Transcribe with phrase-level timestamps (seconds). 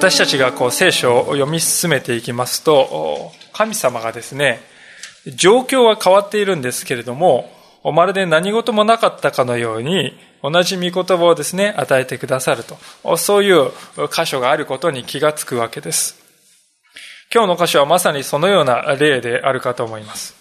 [0.00, 4.62] 私たちがこう聖書を読み進めていきますと、神様がですね、
[5.26, 7.52] 状況は変わっているんですけれども、
[7.84, 13.18] まるで何事もなかったかのように、同じ御言葉をですね、与えてくださると。
[13.18, 13.72] そういう
[14.10, 16.18] 箇所があることに気がつくわけです。
[17.30, 20.34] 今日の箇所はまさにそのような例であるかと思います。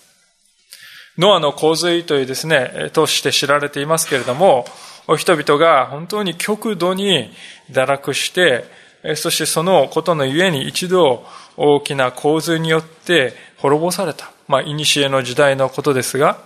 [1.17, 4.65] ノアの洪水というですね、として知られていますけれども、
[5.17, 7.33] 人々が本当に極度に
[7.69, 8.79] 堕落して、
[9.15, 11.25] そしてそのことのゆえに一度
[11.57, 14.31] 大きな洪水によって滅ぼされた。
[14.47, 16.39] まあ、古の時代のことですが、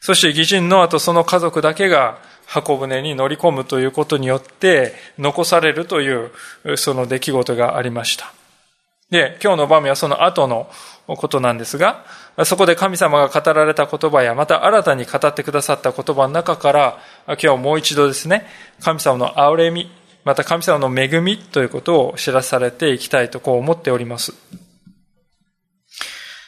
[0.00, 8.32] そして義人の後その家族だけが箱舟に乗り込むということによって残されるというその出来事がありました。
[9.10, 10.70] で、今日の場面はその後の
[11.06, 12.04] ことなんですが、
[12.44, 18.46] そこで神様が語られた言葉や、また新たに語ってくださった言葉の中から、今日もう一度ですね、
[18.80, 19.90] 神様の憐れみ、
[20.24, 24.34] また神様の恵みということを知らされていきたいとこう思っております。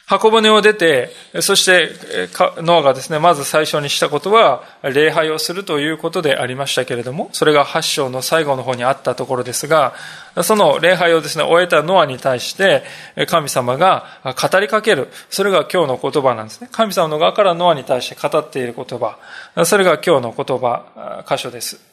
[0.05, 1.89] 箱舟を出て、そして
[2.57, 9.93] ノアがですね、まず最初にしたことは、礼拝をするということでありましたけれども、それが8章の最後の方にあったところですが、
[10.43, 12.83] その礼拝をですね、終えたノアに対して、
[13.27, 15.07] 神様が語りかける。
[15.29, 16.67] それが今日の言葉なんですね。
[16.71, 19.17] 神様の側からノアに対して語っている言葉。
[19.65, 21.92] それが今日の言葉、箇所です。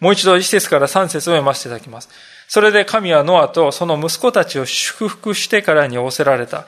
[0.00, 2.08] もう一度一節から三節を読ませていただきます。
[2.48, 6.66] それで神はノアとその息子たちを祝福してからに仰せられた。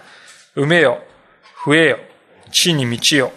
[0.56, 1.02] 埋めよ、
[1.64, 1.98] 増えよ、
[2.50, 3.32] 地に満ちよ、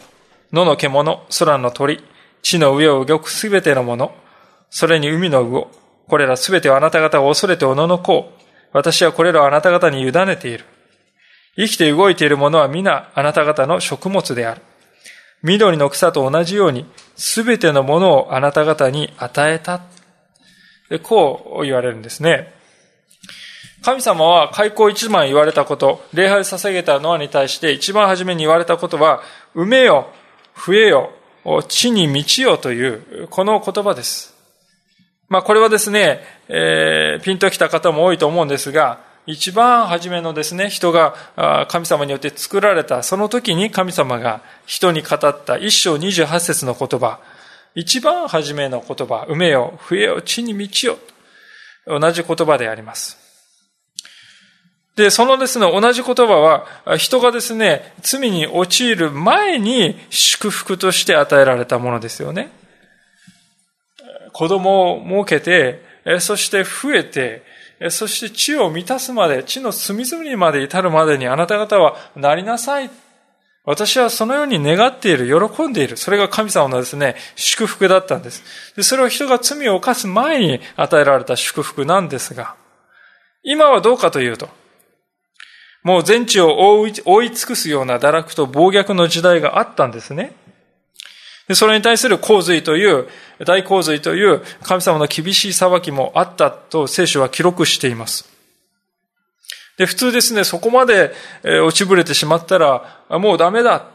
[0.51, 2.03] 野の獣、空の鳥、
[2.41, 4.15] 地の上を動くすべてのもの、
[4.69, 5.67] それに海の魚、
[6.07, 8.41] これらすべてをあなた方を恐れておののこう。
[8.73, 10.65] 私はこれらをあなた方に委ねている。
[11.57, 14.61] 生きて動いているものは皆あなた方の食物である。
[15.43, 16.85] 緑の草と同じように、
[17.15, 19.81] すべてのものをあなた方に与えた。
[21.03, 22.53] こう言われるんですね。
[23.81, 29.21] 神様は開口一番言われたこと、礼拝捧げたノアに対して一番初めに言われたことは、
[29.55, 30.11] 埋めよ、
[30.55, 31.11] 増えよ、
[31.67, 34.35] 地に満ちよという、この言葉です。
[35.29, 47.19] まあこれはですね、えー、ピンときた方も多いと思うんですが、一番初めのですね、人が神様によって作られた、その時に神様が人に語った一章二十八節の言葉、
[47.75, 50.97] 一番初めの言葉、埋めよ、増えよ、地に満ちよ、
[51.85, 53.17] 同じ言葉であります。
[54.95, 62.51] で、そのですね、同じ言葉は、人がですね、罪に陥る前に祝福として与えられたものですよね。
[64.33, 67.49] 子供を設けて、そして増えて、
[67.89, 72.91] そして地を満たすまで、地の隅々にまで至るまでにあなた方はなりなさい。
[73.63, 75.97] 私はそのように願っている、喜んでいる。
[75.97, 78.43] それが神様のですね、祝福だったんです。
[78.75, 82.55] でそれを人が罪を犯す前に与えられた祝福なんですが、
[83.43, 84.49] 今はどうかというと、
[85.83, 90.33] もう全地を覆い覆い尽くすような堕落と暴虐の時代があったんですね。
[91.55, 93.07] それに対する洪水という、
[93.45, 98.29] 大洪水という神様の厳しい裁きもあったと聖書は記録しています。
[99.77, 101.13] で、普通ですね、そこまで
[101.43, 103.87] 落ちぶれてしまったら、もうダメだ。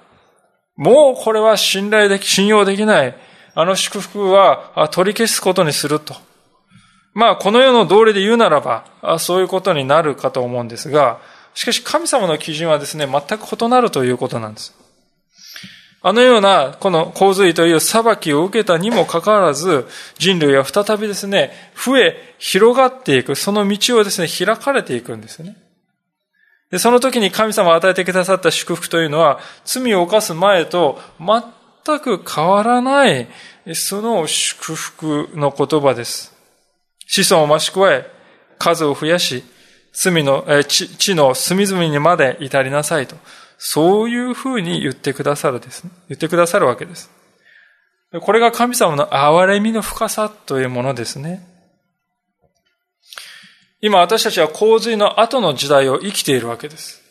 [0.77, 3.17] もうこれは信頼でき、信用できない。
[3.55, 6.15] あの祝福は取り消すことにすると。
[7.15, 8.85] まあ、この世の道理で言うならば、
[9.19, 11.19] そういうことになるかと思うんですが、
[11.55, 14.75] しかし神様の基準はですね、全く異なるということなんです。
[16.07, 25.57] あのような、この洪水という裁きを受けたにもかかわらず、人類は再びですね、増え、広がっていく、その道をですね、開かれていくんですね。
[26.71, 33.27] で、その時に神様が与えてくださった祝福というのは、罪を犯す前と全く変わらない、
[33.75, 36.33] その祝福の言葉です。
[37.09, 38.09] 子孫を増し加え、
[38.61, 39.43] 数を増やし、
[39.93, 43.17] 罪の、え地の隅々にまで至りなさいと。
[43.59, 45.91] そういうふうに言ってくださるですね。
[46.09, 47.11] 言ってくださるわけです。
[48.21, 51.47] これが神様の憐れみの深さというものですね。
[53.81, 57.03] 今私たちは洪水の後の時代を生きているわけです。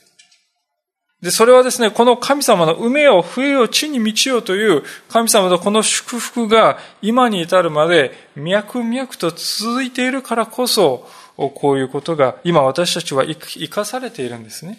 [1.21, 14.77] で、それはですね、この神様の埋めよ、増えよ、地に満ちよという神様のこの祝福が今に至るまで脈々と続いているからこそ、こういうことが今私たちは生かされているんですね。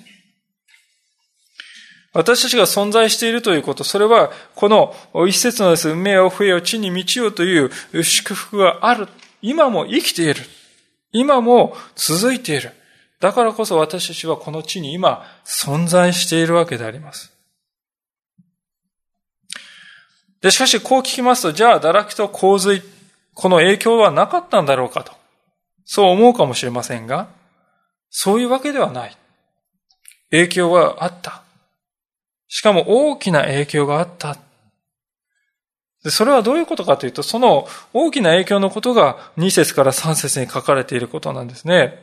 [2.17, 4.95] 私たちが存在しているということ、それは、この
[5.29, 7.71] 一節のです、運命を増えよ、地に道よという
[8.03, 9.09] 祝福がある。
[9.43, 10.41] 今も生きている。
[11.13, 12.73] 今も続いている。
[13.21, 17.33] だからこそ私たちはこの地に今存在しているわけであります。
[20.41, 22.83] で、しかしこう聞きますと、じゃあ堕落と洪水、
[23.35, 25.13] この影響はなかったんだろうかと。
[25.85, 27.29] そう思うかもしれませんが、
[28.09, 29.17] そういうわけではない。
[30.31, 31.43] 影響はあった。
[32.49, 34.37] しかも大きな影響があった。
[36.05, 42.01] でそれはどういうことかというと、その大きな影響のことが2節から3節に書かれていることなんですね。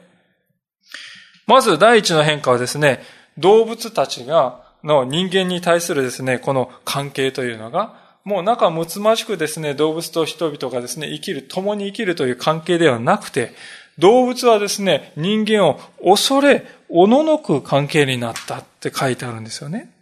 [1.48, 3.02] まず第一の変化はですね、
[3.38, 13.54] 動物たちが、の人間に対するですね、この関係というのが、もう仲睦まじくですね、動物と人々がですね、生きる、共に生きるという関係ではなくて、
[13.98, 19.93] 動物はですね、人間を恐れ、おののく関係になったって書いてあるんですよね。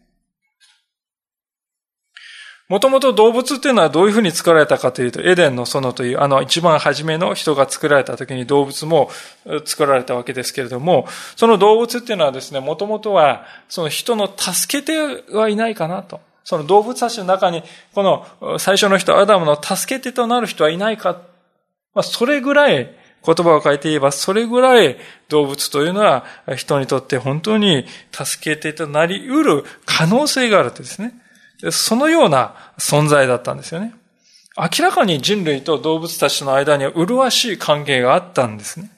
[2.72, 9.10] もともと動物っていうのはどういうふうに作られたかというと、エデンの園という、あの一番初めの人が作られた時に動物も
[9.66, 16.22] 作られたわけですけれども、その動物っていうのはですね、もともとは、その人の助けてはいないかなと。
[16.46, 17.62] その動物たちの中に、
[17.94, 21.20] この最初の人、アダムの助け手となる人はいないか。
[21.94, 22.90] まあ、それぐらい、
[23.26, 24.96] 言葉を変えて言えば、それぐらい
[25.28, 26.24] 動物というのは
[26.56, 31.21] 人にとって本当に助け手となり得る可能性があるってですね。
[31.70, 33.94] そのような存在だったんですよね。
[34.58, 38.92] 明らかに人類と動物たちの間には麗しい関係があったんですね。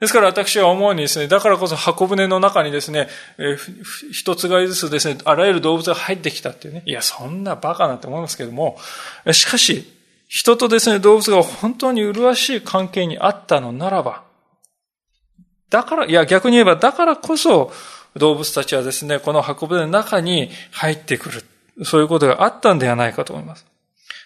[0.00, 3.08] ですから私は思うにですね、だからこそ箱舟の中にですね、
[4.10, 6.82] 一つがりずつですね、あらゆる動物が入ってきたっていうね。
[6.86, 8.78] いや、そんなバカなって思いますけども、
[9.32, 9.86] しかし、
[10.26, 14.22] 人とですね、動物が本当に麗しい関係にあったのならば、
[15.68, 17.72] だから、いや、逆に言えば、だからこそ、
[18.16, 21.44] 動物たちはですね、この箱舟の中に入ってくる。
[21.84, 23.66] そういうことがあったんではないかと思います。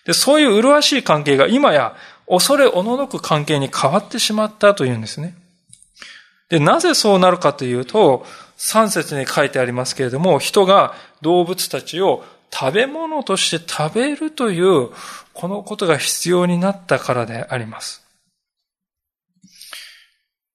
[0.06, 1.94] で、そういう麗しい関係が今や
[2.28, 5.34] 恐れおののく関係に変わってしまったというんですね。
[6.48, 8.26] で、なぜそうなるかというと、
[8.58, 14.90] 3節に書いてありますけれども、人が動物たちを食べ物として食べるという、
[15.32, 18.03] このことが必要になったからであります。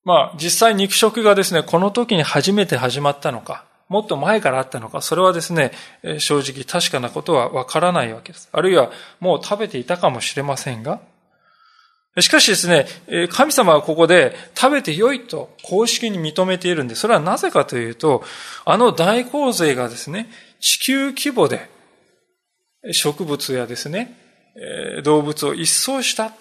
[0.10, 5.72] まあ、実際肉食がですね、この時に初めて始まったのか、もっと前からあったのか、それはですね、
[6.18, 8.50] 正直確かなことはわからないわけです。
[8.52, 8.90] あるいは
[9.20, 11.00] もう食べていたかもしれませんが、
[12.22, 12.88] しかしですね、
[13.30, 18.24] 神様はここで食べてよいと公式に認めているんで、それはなぜかというと、
[18.66, 20.28] あの大洪水がですね、
[20.60, 21.70] 地球規模で
[22.94, 24.18] 植物やですね、
[25.04, 26.34] 動物を一掃した。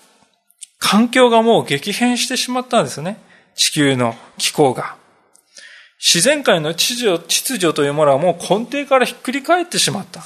[0.78, 3.27] 環境がもう激変してしまったんですね。
[3.58, 4.96] 地球の気候が。
[6.00, 10.22] 自然界の秩序秩序というものはもう根底からひっくり返ってしまった。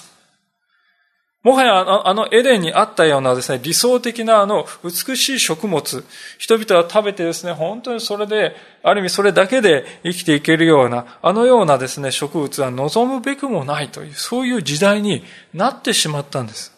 [1.42, 6.04] もはやあのエデンにあったようなですね、理想的なあの美しい食物、
[6.38, 16.72] 人々は食べてですね、本当にそれで、ある意味それだけで生きていけるような、あのようなですね、植物は望むべくもないという、そういう時代になってしまったんです。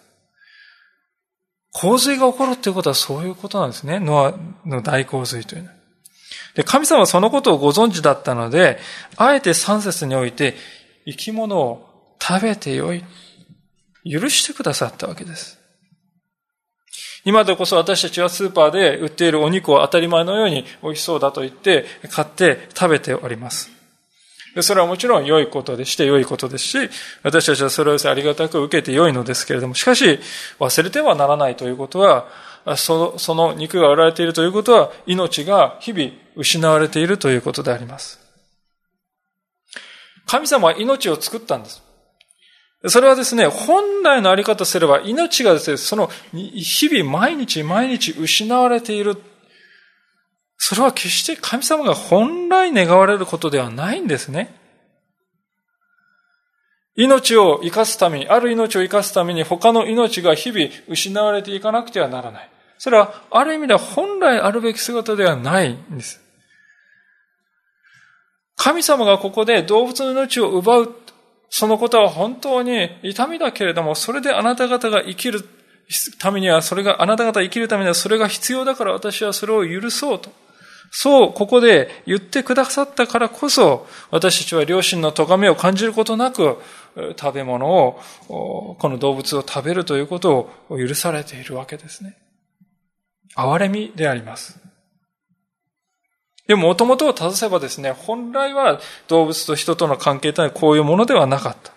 [1.72, 3.98] 洪水が起こるっていうことはそういうことなんですね。
[3.98, 4.34] ノア
[4.66, 5.83] の大洪水というのは。
[6.54, 8.78] で、神様はそのことをご存知だったので、
[9.16, 10.54] あえて三節において、
[11.06, 13.04] 生き物を食べてよい。
[14.04, 15.58] 許してくださったわけです。
[17.24, 23.70] 今でこそ私たちはスーパーで売っているお肉を当たり前のように美味しそうだと言って買って食べております。
[24.54, 26.90] でそれはもちろん良いことでして良いことですし、
[27.22, 30.20] 私たちはそれをありがたく受けて良いのですけれども、しかし
[30.60, 32.28] 忘れてはならないということは、
[32.76, 38.20] そのその肉が売られているということは、命が日々失われているということであります。
[40.26, 41.82] 神様は命を作ったんです。
[42.86, 49.16] それはですね、本来のあり方すれば命がですね、その日々毎日毎日失われている。
[50.56, 54.54] それは決して神様が本来願われることではないんですね。
[56.96, 62.50] 命を生かすために、ある命を生かすために他の命が日々失われていかなくてはならない。
[62.78, 66.20] それはある意味では本来あるべき姿ではないんです。
[68.56, 70.94] 神様がここで動物の命を奪う
[71.56, 75.44] そのことは本当に痛みだけれども、それであなた方が生きる
[76.18, 80.32] ためには、それが、あなた方生きるためにはそれが必要だから私はそれを許そうと。
[80.90, 86.58] そう、ここで言ってくださったからこそ、私たちは両親の咎めを感じることなく、
[87.16, 92.16] 食べ物を、この動物を食べるということを許されているわけですね。
[93.36, 94.60] 憐れみであります。
[96.46, 101.72] でも、もともとを正せばですね、本来は動物と人との関係というのはこういうものではなかった。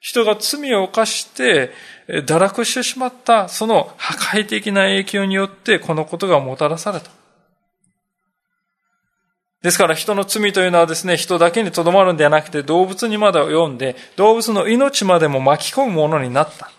[0.00, 1.70] 人が罪を犯して
[2.08, 7.10] 堕落してしまった、その破壊的な影響によってこのことがもたらされた。
[9.62, 16.72] ですから人の罪というのはですね、人だけにとどまるんではなくて動物にまで読んで、動物の命までも巻き込むものになった。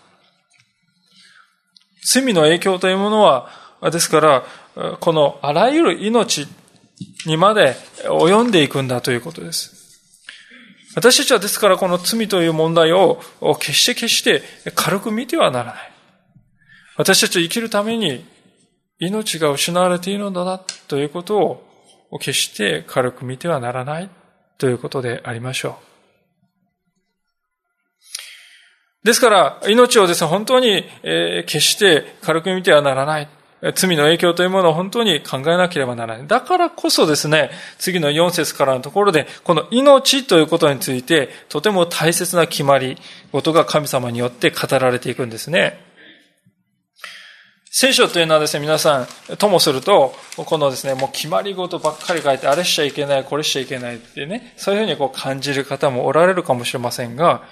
[2.04, 3.48] 罪の影響というものは、
[3.90, 4.44] ですから、
[5.00, 6.46] このあらゆる命
[7.26, 9.84] にまで及んでいくんだということです。
[10.94, 13.20] 私たちはですからこの罪という問題を
[13.58, 14.42] 決して決して
[14.74, 15.92] 軽く見てはならない。
[16.96, 18.24] 私たちは生きるために
[18.98, 21.38] 命が失われているのだなということ
[22.10, 24.10] を決して軽く見てはならない
[24.58, 25.84] ということでありましょう。
[29.04, 30.84] ですから、命をですね、本当に、
[31.46, 33.28] 決して軽く見てはならない。
[33.72, 36.26] 罪の影響というものを本当に考えなければならない。
[36.26, 42.98] だからこそですね、次の4節からのところで、この命ということについて、とても大切な決まり
[43.32, 45.80] 事が神様によって語られていくんですね。
[47.76, 57.42] 聖書というのはですね、皆さん、ともすると、このですね、もう決まり事ばっかり書いて、あれしちゃいけない、これしちゃいけないってね、そういうふうにこう感じる方もおられるかもしれませんが、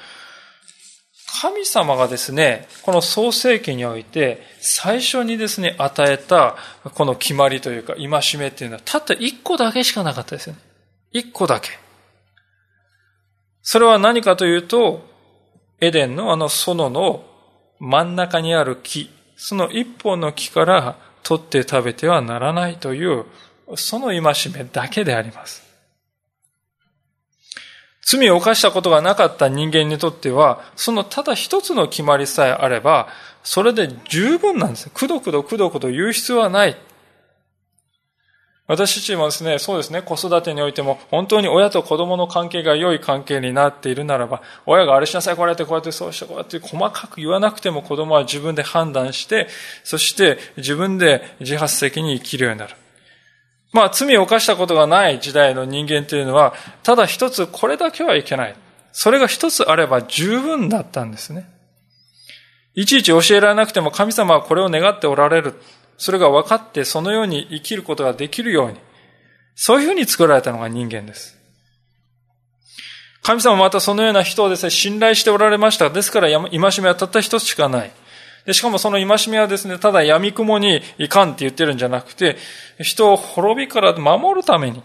[1.40, 6.56] 神様がですね、この創世記において、最初にですね、与えた、
[6.94, 8.08] この決まりというか、戒
[8.38, 10.60] めっていうのは、たった一個だけしかなかったですよね。
[11.10, 11.70] 一個だけ。
[13.62, 15.08] それは何かというと、
[15.80, 17.24] エデンのあの園の
[17.78, 23.24] 真ん中にある木、その一本の木から取って食べてはならないという、
[23.76, 24.22] その戒
[24.52, 25.71] めだけであります。
[28.02, 33.08] 罪を犯したことがなかった人間にとっては、そのただ一つの決まりさえあれば、
[33.44, 34.90] それで十分なんです。
[34.90, 36.76] くどくどくどくど言う必要はない。
[38.68, 49.48] 私たちもですね、そうですね、子育てにおいても、本当に親と子供の関係が良い関係になっているならば、親があれしなさい、こうやって、こうやって、そうして、こうやって、細かく言わなくても子供は自分で判断して、
[49.84, 52.74] そして自分で自発的に生きるようになる。
[53.72, 58.56] まあ、罪を犯したことがない時代の人間というのは、ただ一つこれだけはいけない。
[58.92, 61.48] それが一つあれば十分だったんですね。
[62.74, 65.54] いちいち教えられなくても神様はこれを願っておられる。
[65.96, 68.78] それが分かってそのように生きることができるように。
[69.54, 71.38] そういうふうに作られたのが人間です。
[73.22, 75.90] 神様またそのような人をですね、信頼しておられました。
[75.90, 76.50] ですから戒
[76.80, 77.92] めはたった一つしかない。
[78.44, 82.36] で、しかもその戒めはですね、ただ闇雲にいかんって言ってるんじゃなくて、
[82.80, 84.82] 人を滅びから守るために、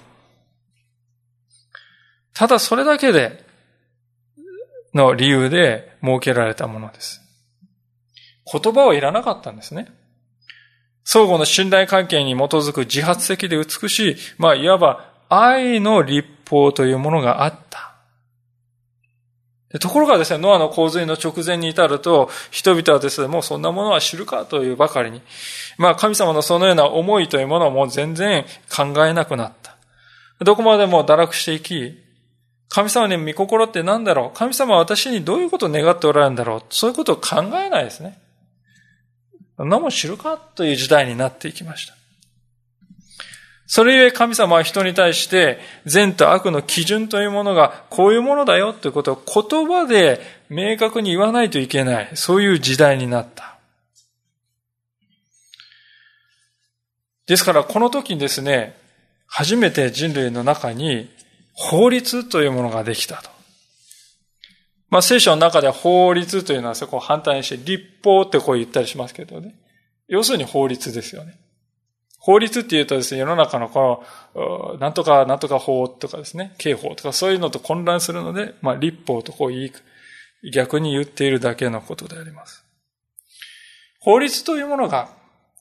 [2.33, 3.45] ただそれだけで、
[4.93, 7.21] の理由で設けられたものです。
[8.51, 9.87] 言葉はいらなかったんですね。
[11.03, 17.86] 相互の信頼関係に基づく自発的で美しい、まあ、いわば愛の立法というものがあった。
[19.81, 25.21] ところがですね、ノアの洪水の直前に至ると、人々はですね、もうそんなものは知るかというばかりに、
[25.77, 29.75] まあ神様のそのような思いというものをもう全然考えなくなった。
[30.39, 32.01] どこまでも堕落していき、
[32.69, 34.37] 神様に見心って何だろう？
[34.37, 36.63] 神様は私にどういうことを願っておられるんだろう？
[36.69, 38.21] そういうことを考えないですね。
[39.57, 41.96] そんなも知るかという時代になっていきました。
[43.67, 52.09] それゆえ神様は人に対して善と悪の基準というものがこういうものだよということを言葉で明確に言わないといけない。
[52.15, 53.57] そういう時代になった。
[57.27, 58.77] ですからこの時にですね、
[59.27, 61.09] 初めて人類の中に
[61.53, 63.29] 法律というものができたと。
[64.89, 69.55] まあ聖書の中では法律というのはそこを反対にして立法ってこう言ったりしますけどね。
[70.07, 71.37] 要するに法律ですよね。
[72.27, 74.03] 法律っていうとですね、世の中のこ
[74.35, 79.67] の、なんとかなんとか法とかですね、刑法とかそういうのと混乱するので、まあ立法とこう言
[80.43, 82.65] い、逆に言っているだけのことであります。
[84.01, 85.07] 法律というものが、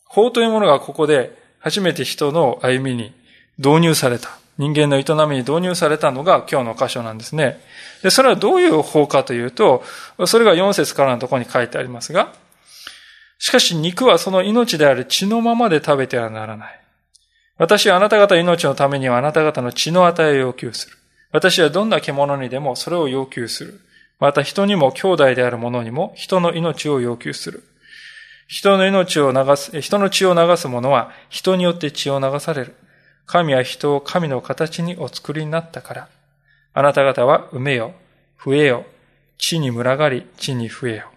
[0.06, 3.14] 法というものがここで初めて人の歩みに
[3.58, 4.36] 導入された。
[4.58, 7.60] 人間の営みに導入されたのが今日の箇所なんですね。
[8.02, 9.84] で、それはどういう法かというと、
[10.26, 12.32] それが4節からのところに書いてありますが、
[13.38, 16.80] しかし肉はその命である血のままで食べてはならない。
[17.58, 20.96] 私はあなた方命のためにはあなた方の血の与えを要求する。
[21.32, 23.80] 私はどんな獣にでもそれを要求する。
[24.18, 27.62] また人にも兄弟である者にも人の命を要求する。
[28.46, 32.74] 人の命を流す、人の血を流す者は人によって血を流される。
[33.26, 36.08] 神は人を神の形にお作りになったから。
[36.72, 37.94] あなた方は埋めよ、
[38.44, 38.86] 増えよ、
[39.38, 41.10] 地に群がり、地に増えよ。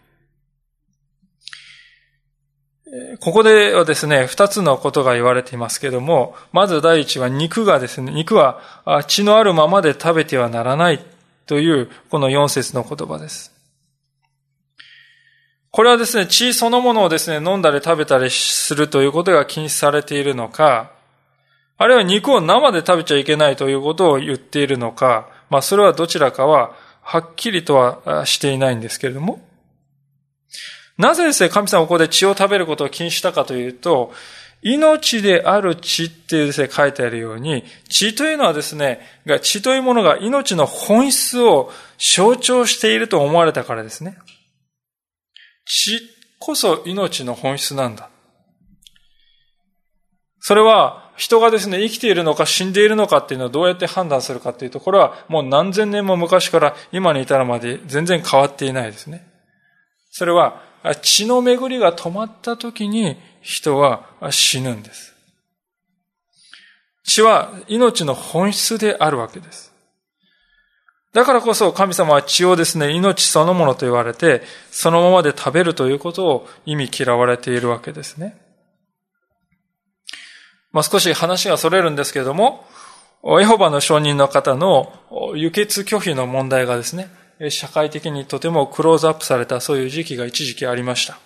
[3.20, 8.62] ここではですね、二つのことが言われていますけども、まず第一は肉がですね、肉は
[9.08, 11.06] 血のあるままで食べてはならない
[11.46, 13.54] という、この四節の言葉です。
[15.72, 20.92] これはですね、血そのものをですね、飲んだり食べたりするということが禁止されているのか、
[21.78, 29.48] あるいは肉を生で食べちゃいけないということを言っているのか、まあそれはどちらかははっきりとはしていないんですけれども、
[31.00, 34.12] なぜですね、神様はここで血を食べることを禁止したかというと、
[34.62, 39.00] 命である血ってですね、書いてあるように、血というのはですね、
[39.42, 44.18] 血というものが命の本質を象徴していると思われたからですね。
[45.66, 46.02] 血
[46.38, 48.10] こそ命の本質なんだ。
[50.42, 59.26] それは人がですね、生きているのか死んでいるのかっていうのをどうやって判断するかっていうと、これはもう何千年も昔から今に至るまで全然変わっていないですね。
[60.12, 60.68] それは
[61.02, 65.16] 血の巡りが止まった時に人は死ぬんです。
[67.04, 69.74] 血は命の本質であるわけです。
[71.12, 78.40] だからこそ神様は血をですね、命そのものと言われて、そのままで食べるということを意味嫌われているわけですね。
[80.72, 82.64] まあ、少し話が逸れるんですけれども、
[83.42, 84.94] エホバの証人の方の
[85.36, 87.10] 輸血拒否の問題がですね、
[87.50, 91.18] 社会的にとてもクローズアップされたそういう時期が一時期ありました。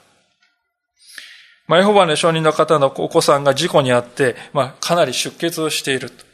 [1.68, 6.26] まあ、エホバの証人の方のお子さんが事故にあって、まあ、かなり出血をしていると。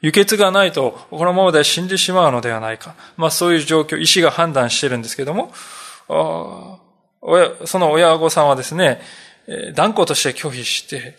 [0.00, 2.94] 輸血がないと、このままで死んでしまうのではないか。
[3.16, 5.52] まあそういう状況、医師が判断してるんですけども、
[6.08, 9.02] その親御さんはですね、
[9.74, 11.18] 断固として拒否して、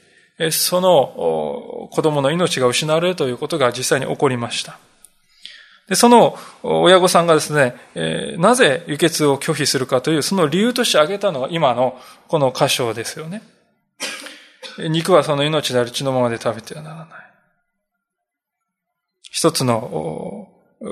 [0.50, 4.80] その子供の命が失われるということが実際に起こりました。
[5.92, 13.44] でその親御さんがですね、えなぜ輸血を拒否するかという、その理由として挙げたのが今のこの箇所ですよね。
[14.90, 17.08] 肉はその命である血のままで食べてはならない。
[19.32, 20.48] 一つの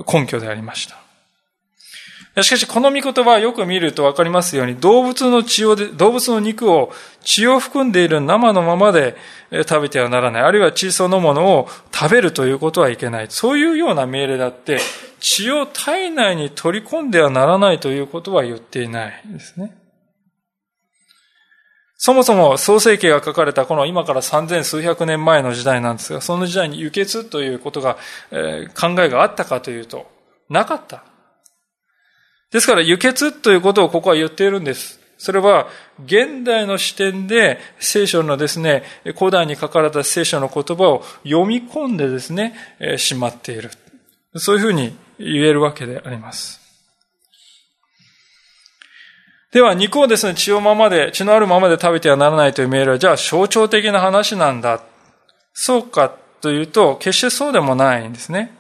[0.05, 0.97] 根拠でありました。
[2.43, 9.15] しかし、この御言葉はよく見るとわかりますように、動物の血を、動物の肉を血を含んでいる生のままで
[9.51, 10.43] 食べてはならない。
[10.43, 13.27] あるいは血そのものを食べるということはいけない。
[13.29, 14.79] そういうような命令だって、
[15.19, 19.75] 血を体内に取り込んではならないということは言っていないですね。
[22.01, 27.97] そもそも創世記が書かれたこの今から三千数百年前の時代なんですが、その時代に輸血ということが、
[28.31, 30.09] えー、考えがあったかというと、
[30.49, 31.03] なかった。
[32.51, 34.99] ですから輸血ということをここは言っているんです。
[35.19, 35.67] それは、
[36.05, 38.83] 現代の視点で聖書のですね、
[39.17, 42.55] 古代に書かれた聖書の言葉を読み込んでですね、
[42.97, 43.69] しまっている。
[44.35, 46.59] そういうふうに言えるわけであります。
[49.51, 54.81] では、肉をですね、血をままで、血のあるままで食べてはならないという命令は、じゃあ象徴的な話なんだ。
[55.53, 58.55] そうかというと、決してそうでもないんですね。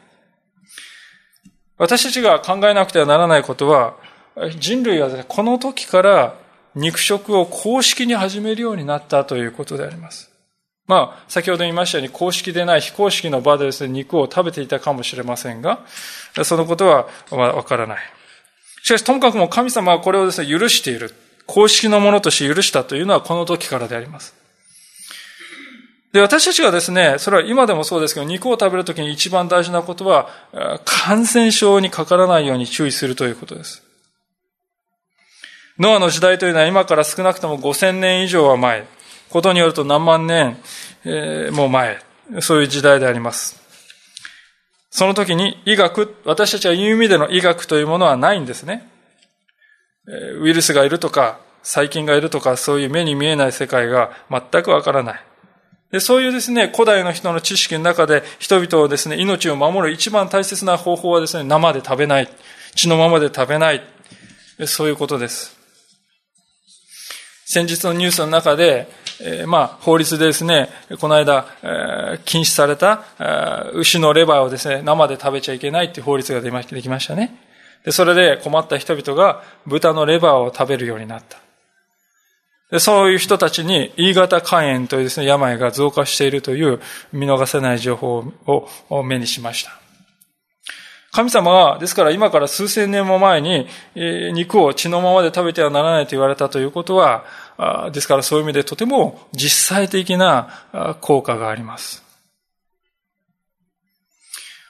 [1.79, 3.95] 私たちが考えなくてはならないことは、
[4.59, 6.35] 人類は、この時から
[6.75, 10.29] 肉食を公式に始めるようになったということであります。
[10.87, 15.79] まあ、先ほど言いましたように、公式でない非公式の場でですね、肉を食べていたかもしれませんが、
[16.43, 17.99] そのことはわからない。
[18.83, 21.13] しかし、ともかくも神様はこれをですね、許している。
[21.45, 24.38] 公式のものとして許したというのはこの時からであります。
[26.11, 30.29] で、私たちがですね、それは今でもそうですけど、肉を食べるときに一番大事なことは、
[30.85, 33.83] 感染症にかからないように注意するということです。
[35.77, 38.85] ノアの時代というのは今から少なくとも5000年以上は前、
[39.29, 40.57] ことによると何万年、
[41.05, 41.99] えー、もう前、
[42.41, 43.61] そういう時代であります。
[44.89, 48.89] その時に医学、私たちは言う意味での医学というものはないんですね。
[50.41, 55.28] ウイルスがいるとか、細菌がいるとか、そういう目に見えない世界が全くわからない。
[55.91, 62.29] でそういうですね、古代の人の知識の中で人々をですね、命を守る一番大切な方法はですね、生で食べない。
[62.75, 63.81] 血のままで食べない。
[64.67, 65.57] そういうことです。
[67.45, 68.87] 先日のニュースの中で、
[69.21, 77.35] えー、まあ、法律でですね、この間、えー、禁止された、えー、牛のレバーをですね、生で食べちゃいけないっていう法律ができましたね。
[77.83, 81.39] で、それで困った人々が豚のレバーを食べるようになった。
[82.77, 86.79] そういう人たちに E 型肝炎というですね、病が増加しているという
[87.11, 88.31] 見逃せない情報
[88.89, 89.71] を目にしました。
[91.11, 97.25] 神様は、ですから今から数千年も前に、肉を血のままで食べてはならないと言われたということは、
[97.91, 102.03] ですからそういう意味でとても実際的な効果があります。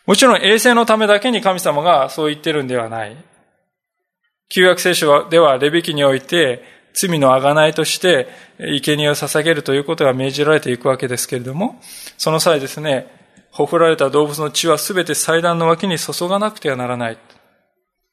[0.05, 3.17] もちろん衛生のためだけに神様がそう言ってるんではない。
[4.47, 11.79] 旧約聖書ではレビキにおいて、罪の贖いとして、生贄を捧げるということが命じられていくわけですけれども、
[12.17, 13.07] その際ですね、
[13.51, 17.17] ほふられた動物の血はすべて祭壇の脇に注がなくてはならない。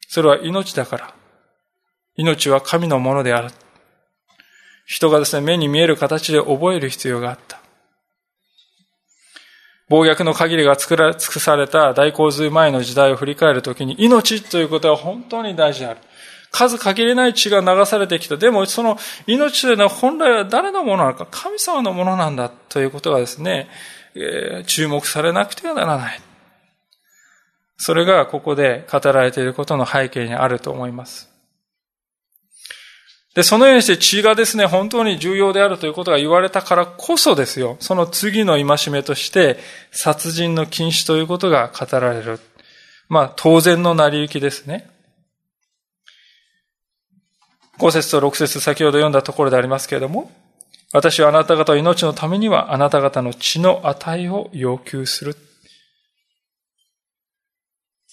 [0.09, 1.15] それは命だから。
[2.15, 3.51] 命は神のものである。
[4.87, 7.61] 人がですね、目に見える形で覚える必要があった。
[9.89, 16.01] 暴虐の限りが作ら尽くされた大洪水前の時代を振り返るときに、命ということは本当に大事である。
[16.57, 18.39] 数限りない血が流されてきた。
[18.39, 23.69] でも、その命というのは本来は誰のものなのか、神様のものなんだということがですね、
[24.15, 26.21] えー、注目されなくてはならない。
[27.77, 31.31] それがここで語られていることの背景にあると思います。
[33.35, 37.77] で、そのようにして血がですね、本当に重要であるということが言われたからこそですよ。
[37.81, 39.59] その次の戒めとして、
[39.93, 42.41] 殺人の禁止ということが語られる。
[43.11, 44.89] まあ、当然の成り行きですね。
[47.79, 50.31] 5節と6節先ほど読んだところでありますけれども、
[50.93, 55.37] 私はあなた方命のためにはあなた方の血の値を要求する。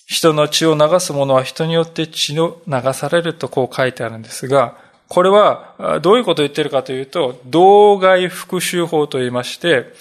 [0.06, 9.94] 人の血を流す者は人によって血を流されるとこう書いてあるんですが、これはどういうことを言っているかというと、道外復讐法と言いまして、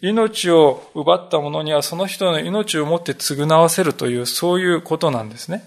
[0.00, 5.64] 命を奪った者にはその人の命をもって償わせるという、そういうことなんですね。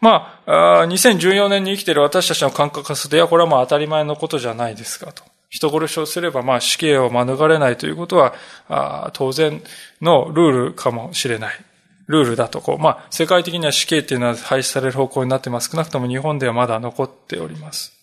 [0.00, 5.22] まあ、2014年に生きている私たちの感覚化すでは、これはまあ当たり前のことじゃないですかと。
[5.50, 9.62] 人殺しをすれば、まあ死刑を免れないということは、当然
[10.00, 11.64] のルールかもしれない。
[12.06, 15.70] ルールだと、こう、まあ、世界的には死刑っていうのは廃止される方向になってます。
[15.70, 17.99] 少なくとも日本ではまだ残っております。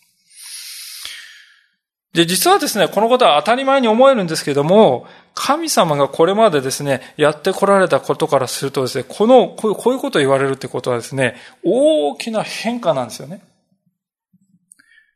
[2.17, 13.41] で、実はですね、このことは当たり前に思えるんですけども、神様がこれまでですね、やってこられたことからするとですね、この、こういうことを言われるってことはですね、大きな変化なんですよね。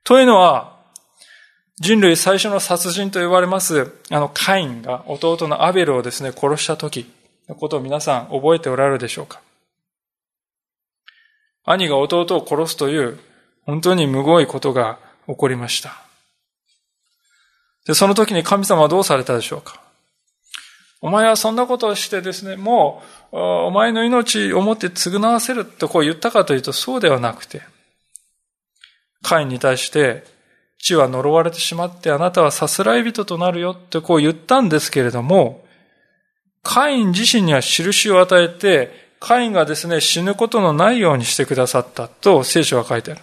[0.04, 0.78] というのは、
[1.80, 7.10] 人類最初の殺人と言われます、あの、カインが弟のアベルをですね、殺したとき、
[7.50, 9.42] のことを皆さん覚えておられるでしょうか
[11.66, 13.18] 兄が弟を殺すという
[13.64, 16.11] 本当にむごいことが起こりました。
[17.86, 19.82] で、その時に神様はどうされたでしょうか？
[21.02, 27.64] お前はそんなことをしてですね、もう、お前の命をもって償わせるとこう言ったかというとそうではなくて、
[29.24, 30.24] カインに対して、
[30.78, 35.66] 地は呪われてしまってあなたはさすらい人となるよってこう言ったんですけれども、
[36.64, 43.22] カイン自身には印を与えて、カインがですね、死ぬことのないようにしてくださったと聖書は書いてある。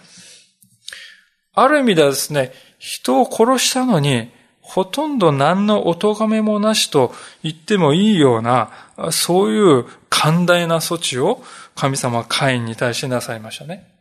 [1.53, 4.31] ある意味ではですね、人を殺したのに、
[4.69, 8.69] ほとんど何のお咎めもなしと言ってもいいような、
[9.09, 13.91] そういう寛大な措置を神様はカインに対してなさいましたね。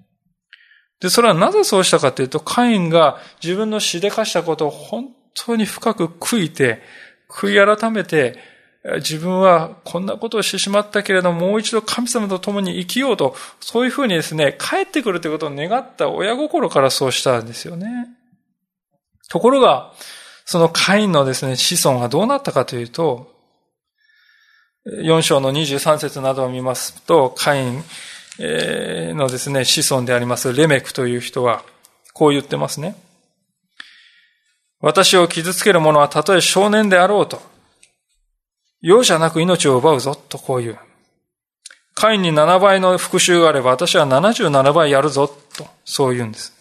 [1.00, 6.82] で、それはなぜそうしたかというと、カインが自分の死でかしたことを本当に深く悔いて、
[7.30, 8.38] 悔い改めて、
[8.96, 18.08] 自分はこんなことをしてしまったけれども、もう一度神様と共に生きようと、そういうふうにですね、帰ってくるということを願った親心からそうしたんですよね。
[19.30, 19.94] ところが、
[20.50, 23.30] そのカインのですね、子孫はどうなったかというと、
[24.86, 27.84] 4章の23節などを見ますと、カイン
[29.14, 31.64] のですね、子孫でありますレメクという人は、
[32.14, 32.96] こう言ってますね。
[34.80, 37.42] 私を傷つける者はたとえ少年であろうと、
[38.80, 40.78] 容赦なく命を奪うぞ、とこう言う。
[41.92, 46.57] カインに7倍の復讐があれば、私は77倍やるぞ、と、そう言うんです。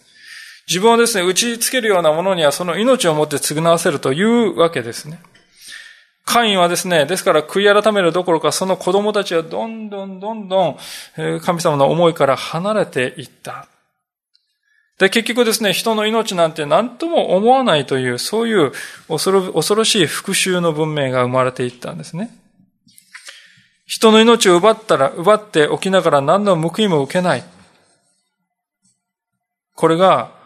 [0.68, 5.20] 自分をですね、打ちつけるようなものにはその命をもって償わせるというわけですね。
[6.26, 10.78] カインはですね、ですから悔い改めるどころか、その子供たちはどんどんどんどん
[11.40, 13.66] 神様の思いから離れていった。
[14.98, 18.72] で、結局ですね、人の命なんて何とも思わないという、そういう
[19.08, 22.30] 恐ろ恐ろしい復讐の文明が生まれていったんですね。
[23.86, 27.44] 人の命を奪ったら、奪っておきながら何の報いも受けない。
[29.74, 30.36] これが、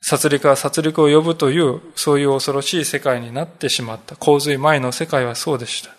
[0.00, 4.16] 殺戮は殺戮を呼ぶという、そういう恐ろしい世界になってしまった。
[4.16, 5.90] 洪水前の世界はそうでした。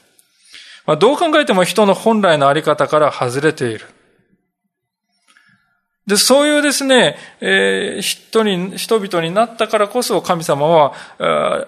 [0.86, 3.86] まあ、どう考えても人の本来のあり方から外れている。
[6.06, 10.94] で、そういうですね、えー、人に、人々になったからこそ神様は、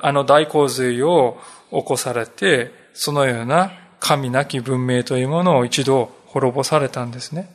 [0.03, 1.39] あの大洪水を
[1.71, 7.49] 起こされて、そのような神なき文明というものを一度滅ぼされたんですね。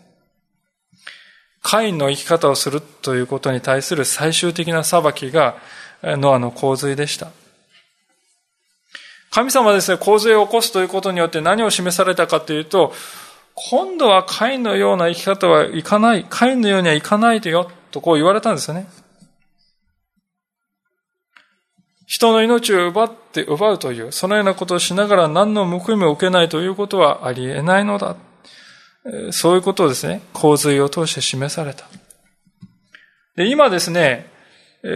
[1.62, 5.56] カインの生き方をするということに対する最終的な裁きが
[6.02, 7.28] ノアの洪水でした。
[9.30, 12.92] 神様はですね、洪水を起こすということによって何を示されたかというと、
[13.54, 18.86] 今度はカインのような生き方はいかない、カインのようにはいかないとよとこう言われたんですよね。
[22.06, 28.16] 人の命を奪って奪うという、そのようなことをしながら何の報いも受けないということはありえないのだ。
[29.32, 31.86] そういうことをですね、洪水を通して示された。
[33.36, 34.30] で、今ですね、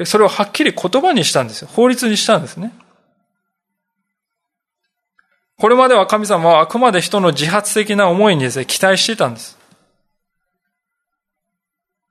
[0.04, 1.68] それをはっきり言葉にしたんですよ。
[1.72, 2.72] 法律にしたんですね。
[5.58, 9.56] これまでは神様はあくまで人の自発的な思いにですね、期待していたんです。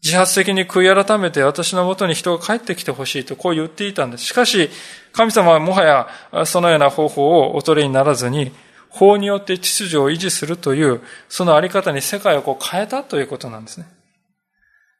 [0.03, 4.25] 自発的に悔い改めて私のもとに人が帰ってきてほしいとこう言っていたんです。
[4.25, 4.69] しかし、
[5.13, 5.83] 神様はもは
[6.33, 8.51] やそのような方法をおとれにならずに、
[8.95, 13.85] 法によって秩序を維持するという、そのあり方に世界をこう変えたということなんですね。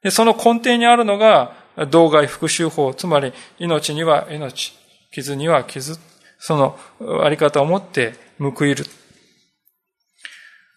[0.02, 1.54] でその根底にあるのが、
[1.90, 4.74] 道外復讐法、つまり命には命、
[5.12, 5.98] 傷には傷、
[6.38, 6.78] その
[7.24, 8.84] あり方を持って報いる。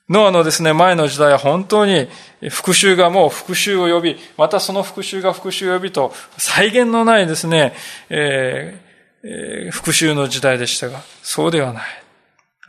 [0.10, 2.08] ノアのですね、前の時代は本当に
[2.49, 7.73] 復讐がもう復讐を呼び、またその復讐が復讐を呼びと、再現のないですね、
[8.10, 8.89] えー
[9.23, 11.98] えー、復讐の時代でしたが、そうではない。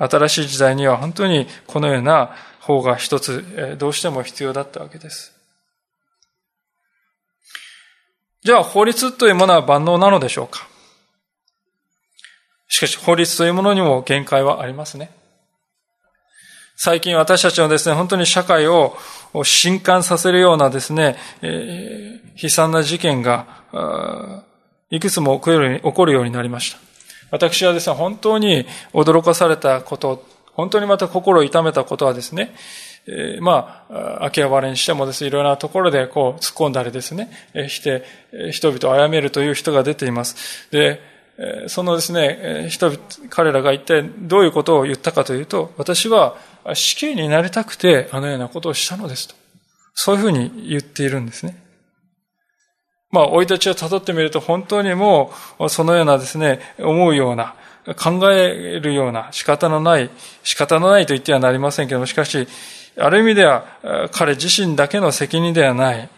[0.00, 5.32] 新しい時代には本当にこのような方が一つ、どうしても必要だったわけです。
[8.42, 10.66] じゃあ法律というものは万能なのでしょうか？
[12.68, 15.10] しかし法律というものにも限界はありますね。
[16.76, 18.96] 最近私たちのですね、本当に社会を
[19.44, 24.44] 震撼させるようなですね、えー、悲惨な事件が、
[24.88, 26.78] いくつも起こるようになりました。
[27.30, 32.54] 私はですね、本当に驚かされたこと、本当にまた心を痛めたことはですね、
[33.06, 38.04] えー、まあ、秋葉原にしてもですね、いろいろなところでこう突っ込んだりですね、えー、して、
[38.50, 40.70] 人々を殺めるという人が出ています。
[40.70, 41.00] で、
[41.68, 42.98] そのですね、人々、
[43.30, 46.36] 彼らが一体どういうことを言ったかというと、私は
[46.74, 49.34] 死刑になりたくてあのようなことをしたのですと。
[49.94, 51.56] そういうふうに言っているんですね。
[53.10, 57.54] まあ、生い立ちを辿ってみると本当にもうそのようなですね、思うような、
[57.96, 60.10] 考えるような仕方のない、
[60.42, 62.46] 仕方のないと言ってはなりませんけども、しかし、
[62.96, 63.64] ある意味では
[64.12, 66.08] 彼自身だけの責任ではない、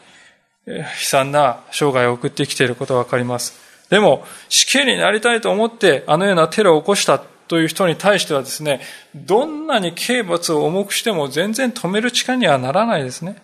[0.66, 3.60] 悲惨な生涯を送ってきていることがわかります。
[3.88, 8.80] でも、死刑になりたいと思ってあのようなテロを起こしたという人に対してはですね、
[9.14, 13.36] どんなに刑罰を重くしても全然止める力にはならないですね。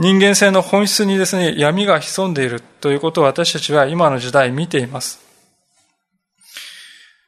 [0.00, 5.20] 人間性の本質にですね、闇が潜んでいるということを私たちは今の時代見ています。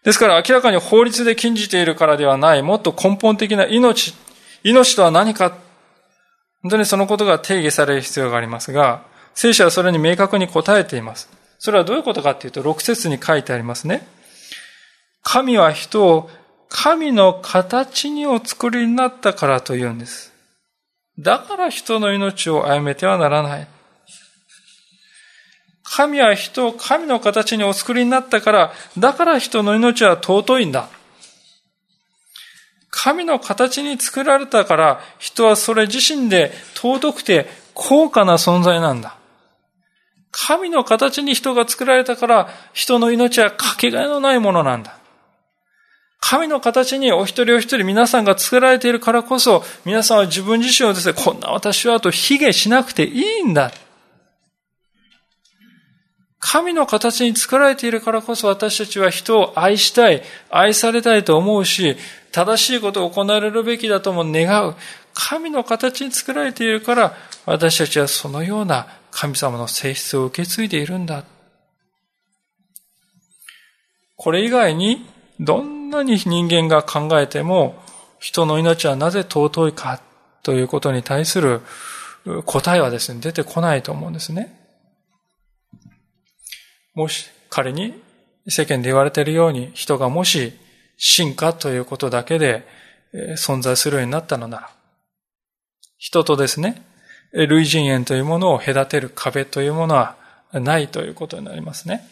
[0.05, 4.15] ですから明らかに法律で禁じているからではない、もっと根本的な命、
[4.63, 5.51] 命とは何か、
[6.63, 9.05] 本当にそのことが定義される必要がありますが、
[9.35, 11.29] 聖書はそれに明確に答えています。
[11.59, 14.09] それはどういうことかっていうと、6節に書いてありますね。
[15.23, 16.31] 神は人を
[16.71, 20.32] 神の形にお作りになったからと言うんです。
[21.19, 23.69] だから人の命を殺めてはならない。
[25.85, 30.89] 神は人を神の形にお作りになったから、だから人の命は尊いんだ。
[32.89, 39.17] 神の形に作られたから、人はそれ自身で尊くて高価な存在なんだ。
[40.31, 44.97] 神の形に人が作られたから、人の命はかけがえのないものなんだ。
[46.25, 53.73] 神の形にお一人お一人皆さんが作られているからこそ、皆さんは自分自身をですね、こんな私はと卑下しなくていいんだ。
[56.39, 61.97] 神の形に作られているからこそ私たちは人を愛したい、愛されたいと思うし、
[62.31, 64.77] 正しいことを行われるべきだとも願う。
[65.15, 71.25] 神の形に作られているから、私たちはそのような神様の性質を受け継いでいるんだ。
[74.17, 75.05] これ以外に、
[75.41, 77.81] どんなに人間が考えても、
[78.19, 80.01] 人の命はなぜ尊いか
[80.43, 81.61] ということに対する
[82.47, 84.59] 答えはですね、出てこないと思うんですね。
[86.95, 87.95] もし彼に
[88.49, 90.53] 世間で言われているように人がもし
[90.97, 92.67] 進化ということだけで
[93.37, 94.71] 存在するようになったのなら、
[95.99, 96.83] 人とですね、
[97.33, 100.17] 類人猿というものを隔てる壁というものは
[100.53, 102.07] ないということになりますね。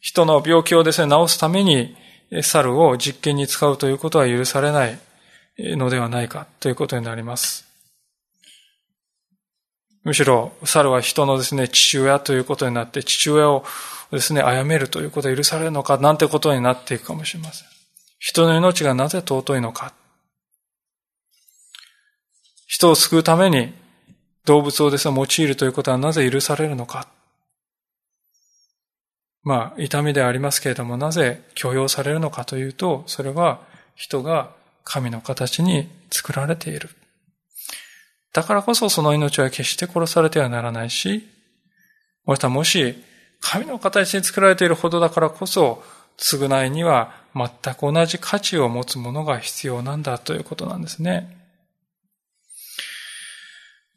[0.00, 1.96] 人の病気をですね、治すために
[2.40, 4.98] 猿を実験に使うということは許されない
[5.58, 7.66] のではないかということになります。
[10.04, 13.64] むしろ、猿は人のですね、父親ということになって、父親を
[14.10, 17.68] ですね、殺めるということが許されるのか、なんてことになっていくかもしれません。
[18.18, 19.92] 人の命がなぜ尊いのか。
[22.66, 23.72] 人を救うために
[24.44, 27.06] 動物をですね、用いるということはなぜ許されるのか。
[29.44, 33.60] まあ、痛みでありますけれども、なぜ許容されるのかというと、それは
[33.94, 34.50] 人が
[34.84, 36.90] 神の形に作られている。
[38.32, 41.28] だからこそその命は決して殺されてはならないし、
[42.24, 42.94] またもし
[43.40, 45.82] 神の形に作られているほどだからこそ、
[46.18, 51.36] 償いには全く同じ価値を持つものが必要なんだということなんですね。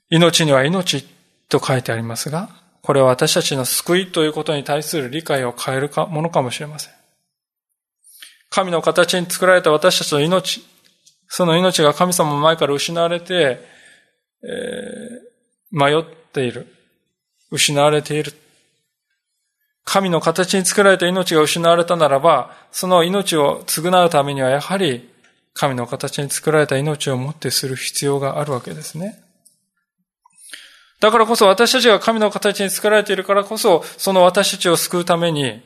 [0.09, 1.05] 命には命
[1.49, 2.49] と書いてありますが、
[2.85, 6.93] これは私たちの救いということに対する理解を変えるかものかもしれません。
[8.51, 10.63] 神の形に作られた私たちの命、
[11.27, 13.59] その命が神様の前から失われて、
[14.43, 16.67] えー、迷っている。
[17.49, 18.33] 失われている。
[19.83, 25.09] 神の形に作られた命が失われたならば、その命を償うためにはやはり
[25.55, 29.24] 神の形に作られた命をもってする必要があるわけですね。
[30.99, 35.61] だからこそ私たちが神の形に作られているからこそ、その私たちを救うために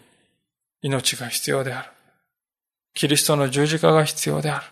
[0.82, 1.90] 命が必要である。
[2.94, 4.66] キリストの十字架が必要である。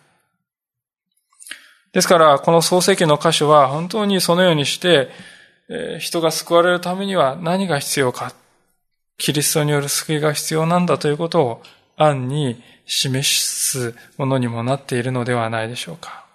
[1.93, 5.10] ですから、この創世記の箇所は本当にそのようにして、
[6.00, 8.34] 人が救われるためには何が必要か。
[9.17, 11.63] キリストによる救いが必要なんだということを
[11.98, 16.27] 暗に示すものにもなっているのではないでしょうか。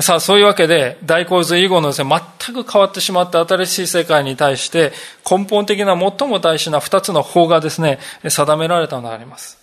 [0.00, 4.92] さあ、そういうわけで、大洪水以後のですね、全く変わってしまった新しい世界に対して、
[5.28, 9.56] 根本的な最も大事な二つの法がですね、定められたのであります。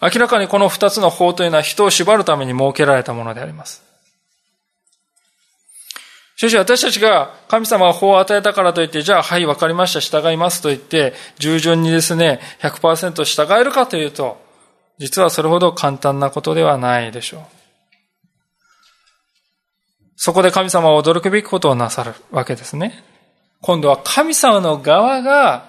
[0.00, 3.82] 明らかにこの二つの法というのは人を縛るために設けられたものであります。
[6.36, 14.42] しかし私たちが神様が法を与えたからといって、じゃあ、はい、わかりました、従いますと言って、従順にですね、100%従えるかというと、
[14.98, 17.63] 実はそれほど簡単なことではないでしょう。
[20.24, 23.04] そこで神様は驚くべきことをなさるわけですね。
[23.60, 25.66] 今度は神様の側が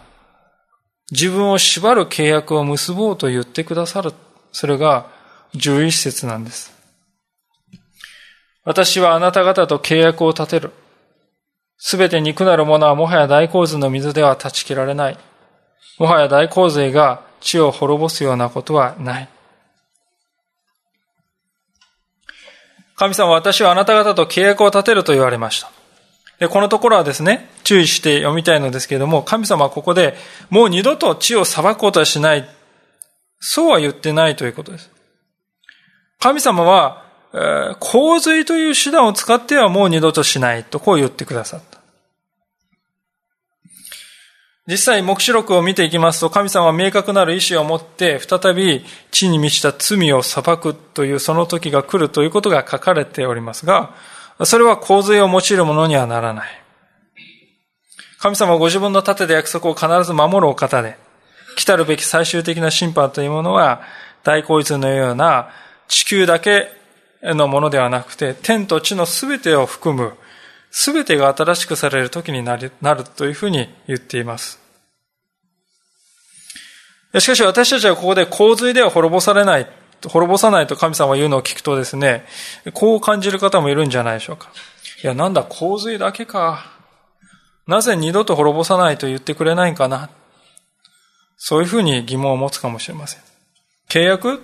[1.12, 4.14] 自分を縛る契約を結ぼうと言ってくださる。
[4.54, 5.08] それが
[5.56, 6.72] 11節なんです。
[8.64, 10.72] 私はあなた方と契約を立てる。
[11.78, 15.18] すべて肉なるものはもはや大洪水の水では断ち切られない。
[16.00, 19.28] もはや大洪水が地を滅ぼすようなことはない。
[22.96, 25.72] 神様は私はあなた方と契約を立てると言われました。
[26.40, 30.16] で、このところはですね、注意して読みたいのですけれども、神様はここで、
[30.50, 32.50] もう二度と地を裁くことはしない。
[33.40, 34.92] そうは言ってないということです。
[36.20, 37.04] 神様は、
[37.80, 41.75] 洪水という手段を使ってはもう二度としないとこう言ってくださった。
[44.68, 53.94] 実際、目視録を見ていきますと、神様は明確なる意志を持って、再び地に満ちた罪を裁くというその時が来るということが書かれておりますが、
[54.44, 56.62] それは洪水を用いるものにはならない。
[58.18, 60.98] 神様はご自分の立てた約束を必ず守るお方で、
[61.56, 63.84] 来たるべき最終的な審判というものは、
[64.24, 65.50] 大洪水のような
[65.88, 66.72] 地球だけ
[67.22, 70.16] のものではなくて、天と地のすべてを含む
[70.78, 72.70] すべてが新しくされる時になる
[73.16, 74.60] というふうに言っています。
[77.18, 79.70] しかし私たちはここで洪水では滅ぼされない、
[80.06, 82.26] 滅ぼさないと神様が言うのを聞くとですね、
[82.74, 84.52] こう感じる方もいるんじゃないでしょうか。
[85.02, 86.66] いや、なんだ、洪水だけか。
[87.68, 90.10] なぜ二度と滅ぼさないと言ってくれないんかな。
[91.38, 93.22] そういうふうに疑問を持つかもしれません。
[93.88, 94.42] 契約？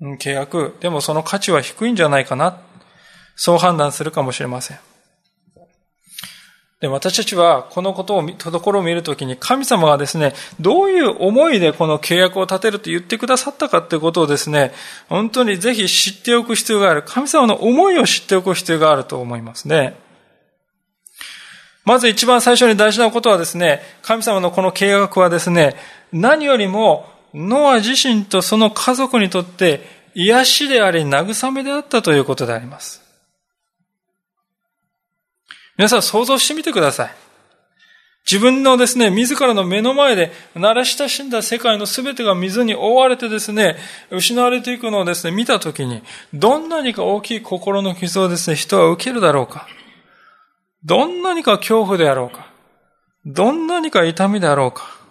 [0.00, 0.74] うん、契約。
[0.80, 2.58] でもその価値は低いんじゃないかな。
[3.36, 4.78] そう判断するかもしれません。
[6.82, 14.72] で、私たちはこのことを、ところを見るときに神様がですね、どういう思いでこの契約を立てると言ってくださったかということをですね、
[15.08, 17.04] 本当にぜひ知っておく必要がある。
[17.04, 19.94] 神様の思いを知っておく必要があると思いますね。
[21.84, 25.76] まず一番最初に大事なことはですね、神様のこの契約はですね、
[26.12, 33.01] 何よりもノア自身とその家族にとって癒しであり慰めであったということであります。
[35.76, 37.14] 皆さん想像してみてください。
[38.24, 43.76] 自分のですね、自らの目の前で慣れ親しんだ世界の全てが水に覆われてですね、
[44.10, 49.66] 失われていくのをですね、見たときに、どんなにか大きい心の傷をですね、人は受けるだろうか。
[50.84, 52.46] どんなにか恐怖であろうか。
[53.26, 55.02] どんなにか痛みであろうか。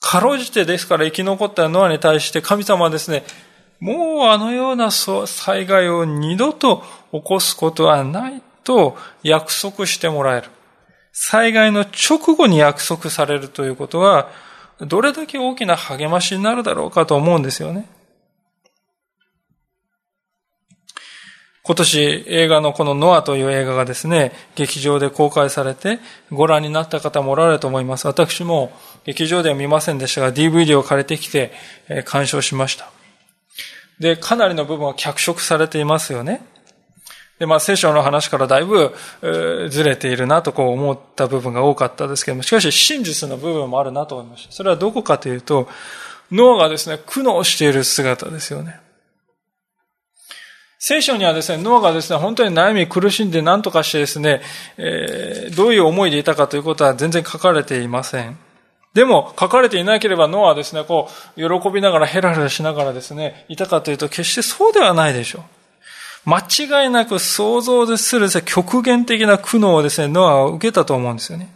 [0.00, 3.24] かろうじてですから生き残ったノアに対して神様はですね、
[3.80, 6.84] もうあのような災害を二度と
[7.20, 10.48] 起こすことはないと約束してもらえる。
[11.12, 14.28] 災害の直後に約束されるということは、
[14.80, 17.88] どれだけ大きな励ましになるだろうかと思うんですよね。
[21.66, 25.98] 今年映画のこのノアという映画がですね、劇場で公開されて
[26.30, 28.06] ご覧になった方もおられると思います。
[28.06, 28.70] 私も
[29.04, 31.50] 劇場では見ませんでしたが DVD を借りてきて
[32.04, 32.88] 鑑賞しました。
[33.98, 36.46] で、かなりの部分は脚色されていますよね。
[37.38, 44.52] で、まあ、聖書の話からだいぶ、え、ずれているなとこう思った部分が多かったですけども、しかし真実の部分もあるなと思いました。
[44.52, 45.68] それはどこかというと、
[46.32, 48.80] ノアがですね、苦悩している姿ですよね。
[50.78, 54.40] 聖書にはですね、ノアがですね、本当に悩み苦しんで何とかしてですね、
[54.78, 58.38] えー、どういう思いでいたかということは全然書かれていません。
[58.94, 65.55] でも、書かれていなければノアはですね、こう、喜びながらヘラヘラしながらですね、いたかというと決してそうではないでしょう。
[66.26, 71.48] 間違いなく想像でする極限的な苦悩をですね、ノアは受けたと思うんですよね。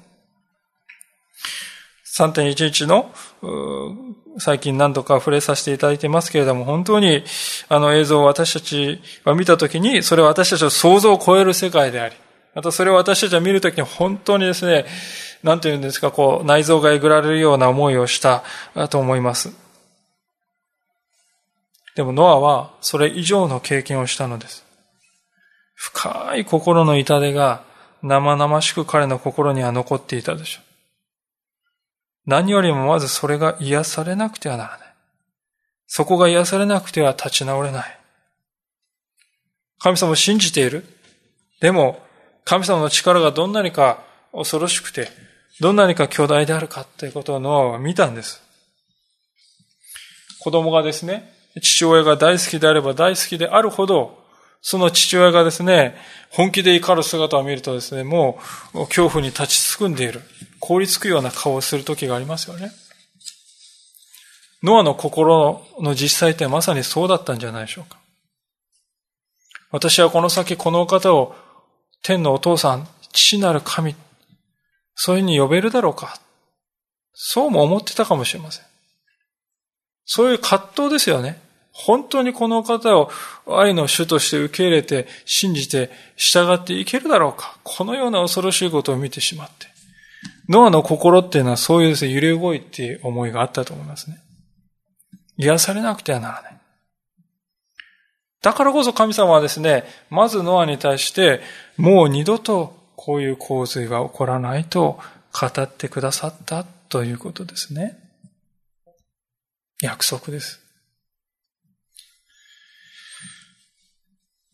[2.07, 3.13] 3.11の、
[4.39, 7.25] 最近何度か触れさせていただいてますけれども、本当に
[7.69, 12.15] あの映像を私たちが見たときに、それは私たちの想像を超える世界であり、
[12.55, 14.87] またそれを私たちは見るときに本当にですね、
[15.43, 18.45] なんて言うんですか、こう、内臓がえぐられるような思いをした
[18.89, 19.53] と思います。
[22.01, 24.65] でもノアはそれ以上の経験をしたのです。
[25.75, 27.63] 深い心の痛手が
[28.03, 30.65] 生々しく彼の心には残っていたでしょう。
[32.25, 34.89] 何よりもまずそれが癒されなくてはならない。
[35.89, 37.99] そこが癒されなくては立ち直れない。
[39.79, 40.87] 神様を信じている。
[41.61, 42.01] でも、
[42.47, 45.09] 神様の力がどんなにか恐ろしくて、
[45.61, 48.43] どんなにか巨大であるかということをノアは見たんです。
[50.39, 54.19] 子供がですね、父親が大好きであれば大好きであるほど、
[54.63, 55.97] その父親がですね、
[56.31, 58.39] 本気で怒る姿を見るとですね、も
[58.75, 60.23] う恐怖に立ちすくんでいる。
[60.61, 62.71] 凍りつくような顔をする時がありますよね。
[64.63, 67.99] ノアの心の実際ってまさにそうだったんじゃないでしょうか。
[69.73, 71.35] 私はこの先この方を
[72.03, 73.95] 天のお父さん、父なる神、
[74.95, 76.21] そういうふうに呼べるだろうか。
[77.15, 78.70] そうも思ってたかもしれません。
[80.13, 81.41] そういう葛藤ですよね。
[81.71, 83.13] 本当にこの方を
[83.47, 87.57] 愛の主として受け入れて、信じて、従っていけるだろうか。
[87.63, 89.69] このような恐ろしいことを見てしまって。
[90.49, 94.21] ノアの心っていうのはそういうですね、揺れ動いっていう思いがあったと思いますね。
[95.37, 96.61] 癒されなくてはならない。
[98.43, 101.41] だからこそ神様はですね、まずノアに対して、
[101.77, 104.99] もう二度とこういう洪水は起こらないと
[105.33, 108.10] 語ってくださったということですね。
[109.81, 110.61] 約束です。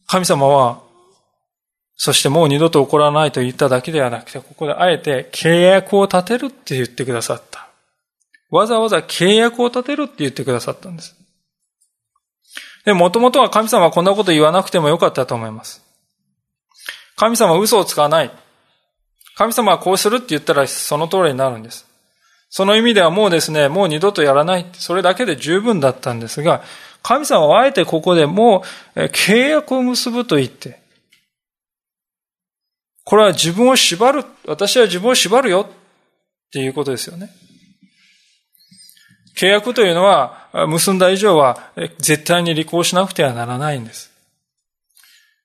[0.07, 0.83] 神様は、
[1.97, 7.68] そしてもう二度と起こらないと言っただけではなくて、ここであえて契約を立てるって言ってくださった。
[8.51, 11.16] わざわざ契約を立てるって言ってくださったんです。
[12.85, 15.83] で、もともとは神様はこんなこと言わなくてもよかったと思います。
[17.16, 18.31] 神様は嘘をつかない。
[19.35, 21.86] 神様はこうするって言ったらその通りになるんです。
[22.57, 24.64] その意味ではもうですね、もう二度とやらない。
[24.72, 26.62] それだけで十分だったんですが、
[27.02, 30.80] 神様はあえてここでもう契約を結ぶと言って、
[33.04, 37.28] これは自分を縛る、私は自分を縛るよっていうことですよね。
[39.36, 41.59] 契約というのは、結んだ以上は
[41.98, 44.11] 絶対に履行しなくてはならないんです。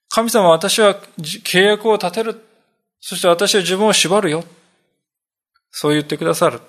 [0.07, 2.41] 神様は私は契約を立てる。
[3.01, 4.45] そして私は自分を縛るよ。
[5.71, 6.61] そう言ってくださる。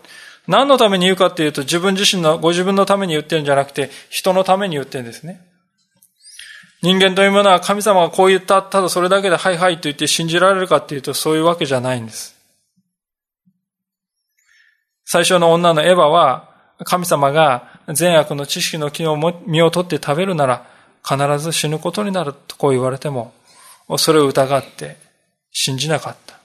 [0.48, 5.40] 何のために言うかっていうと、自分自身の、ご自分のために言ってるんじゃなくて、人のために言ってるんですね。
[6.82, 12.36] 人間というものは神様がこう言った、ただそれだけではいはいと言って信じられるかっていうと、そういうわけじゃないんです。
[15.04, 16.50] 最初の女のエヴァは、
[16.84, 19.16] 神様が善悪の知識の木を
[19.46, 20.66] 身を取って食べるなら、
[21.08, 23.32] 必ず死ぬことになるとこう言われても、
[23.98, 24.96] それを疑って
[25.52, 26.36] 信じなかった。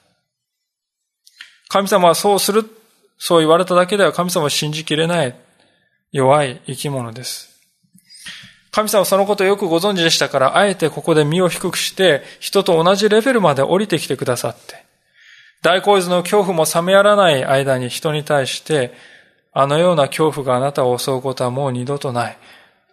[1.69, 2.63] 神様はそうする
[3.17, 5.35] そう言われただけでは神様を信じきれない
[6.11, 7.57] 弱い生き物です。
[8.71, 14.85] 神様はそのことをよくご存知でしたから、あえてここで身を低くして、人と同じレベルまで降りてきてくださって、
[15.63, 18.93] 大洪水の恐怖も冷めやらない間に人に対して、
[19.51, 22.37] あのような恐怖があなたを襲うことはもう二度とない。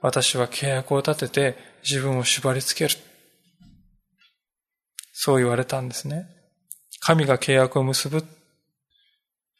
[0.00, 2.98] 私は契約を立てて自分を縛り付ける。
[5.12, 6.26] そう言われたんですね。
[7.00, 8.24] 神が契約を結ぶ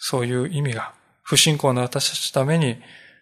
[0.06, 0.92] そういう意味が、
[1.22, 2.76] 不信仰の私たちのために、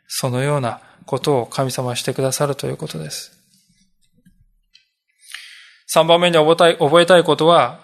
[0.08, 3.38] そのようなことを神様はしてくださるということです。
[5.86, 7.78] 三番目に覚えたい覚えたいことは、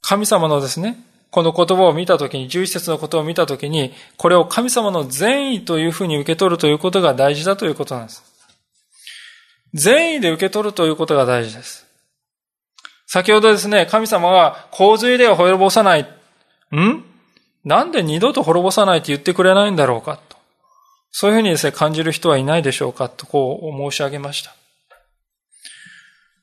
[0.00, 0.98] 神様のですね、
[1.30, 8.24] この言葉を見たときに、十一節のことを見たときに、これを神様の善意というふうに受け取るということが大事だということなんです。
[9.74, 11.86] 善意で受け取るということが大事です。
[13.06, 16.02] 先ほどですね、神様は洪水では滅ぼさない。
[16.02, 17.13] ん？
[17.64, 20.36] なんで二度と滅ぼさないと言ってくれないんだろうかと。
[21.10, 24.54] そういうふうにですね、感じる人はいないでしょうかとこう申し上げました。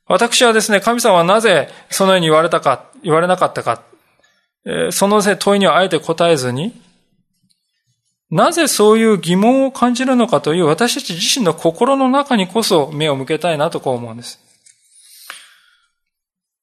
[0.08, 3.82] 私はですね、神様はなぜそのように言われたか、言われなかったか、
[4.92, 6.82] その問いにはあえて答えずに、
[8.30, 14.40] なぜそういう疑問を感じるのかという私たち自身の心の中にこそ目を向けたいなとこう思うんです。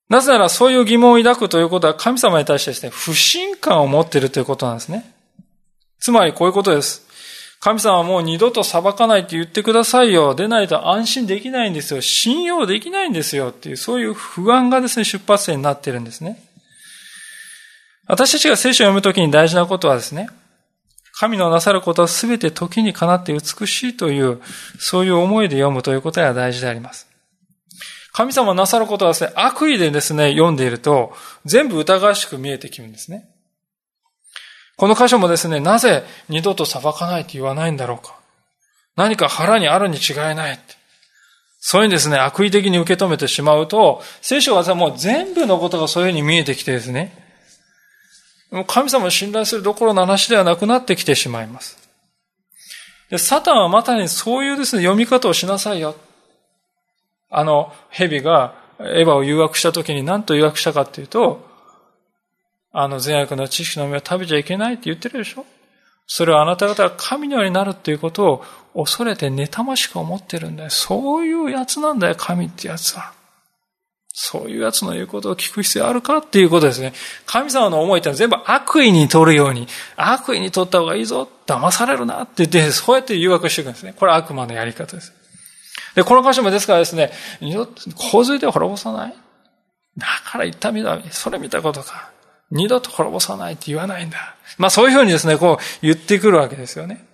[0.09, 5.13] なぜならそういう疑問を抱くということは神様に対してですね、不信感を持っているということなんですね。
[6.01, 7.07] つまりこういうことです。
[7.61, 10.35] 神様はもう二度と裁かないって言ってくださいよ。
[10.35, 12.01] 出ないと安心できないんですよ。
[12.01, 13.49] 信用できないんですよ。
[13.49, 16.41] っていう、そういう不安がですね、出発点になっているんですね。
[18.07, 20.29] 私たちが聖書を読むときに大事なことはですね、
[21.13, 24.41] 神のなさることはすべて時にかなって美しいという、
[24.79, 27.08] そういう思いで読むということが大事であります。
[28.19, 31.15] 神様なさることはですね、悪意でですね、読んでいると、
[31.45, 33.29] 全部疑わしく見えてきるんですね。
[34.77, 38.19] この箇所もですね、なぜ二度と裁かないと言わないんだろうか。
[38.97, 40.59] 何か腹にあるに違いない。
[41.61, 47.17] そういうにですね、悪意的に受け止めてしまうと、聖書はもう全部のことがそういうふうに見えてきてですね、
[48.51, 51.79] もう神様を信頼するどころの話ではなくなってきてしまいます。
[53.11, 55.95] で、サタンはまたにそういうですね、読み方をしなさいよ。
[57.31, 61.47] あの、蛇がエヴァを誘惑した時に何と誘惑したかっていうと、
[62.71, 65.45] あの善悪の知識の実を食べちゃいけないって言ってるでしょ？
[66.07, 68.43] それはあなた方が神のようになるっていうこと
[68.75, 70.71] を恐れて妬ましく思ってるんだよ。
[70.71, 73.13] そういうやつなんだよ、神ってやつは。
[74.13, 76.93] そういうやつの言うことを聞く必要あるかっていうことですね。
[77.27, 83.95] 神様の思いってのは全部悪意に取るように、悪意に取った方がいいぞ、騙されるなって言って、そうやって誘惑していくんですね。
[83.97, 85.13] これ悪魔のやり方です。
[85.95, 87.13] で、この箇所もですからですね、
[87.97, 89.15] 洪水で滅ぼさない
[89.97, 92.11] だから言ったみたそれ見たことか。
[92.51, 94.37] 二度と滅ぼさないって言わないんだ。
[94.57, 97.05] まあそういうふうにですね、こう言ってくるわけですよね。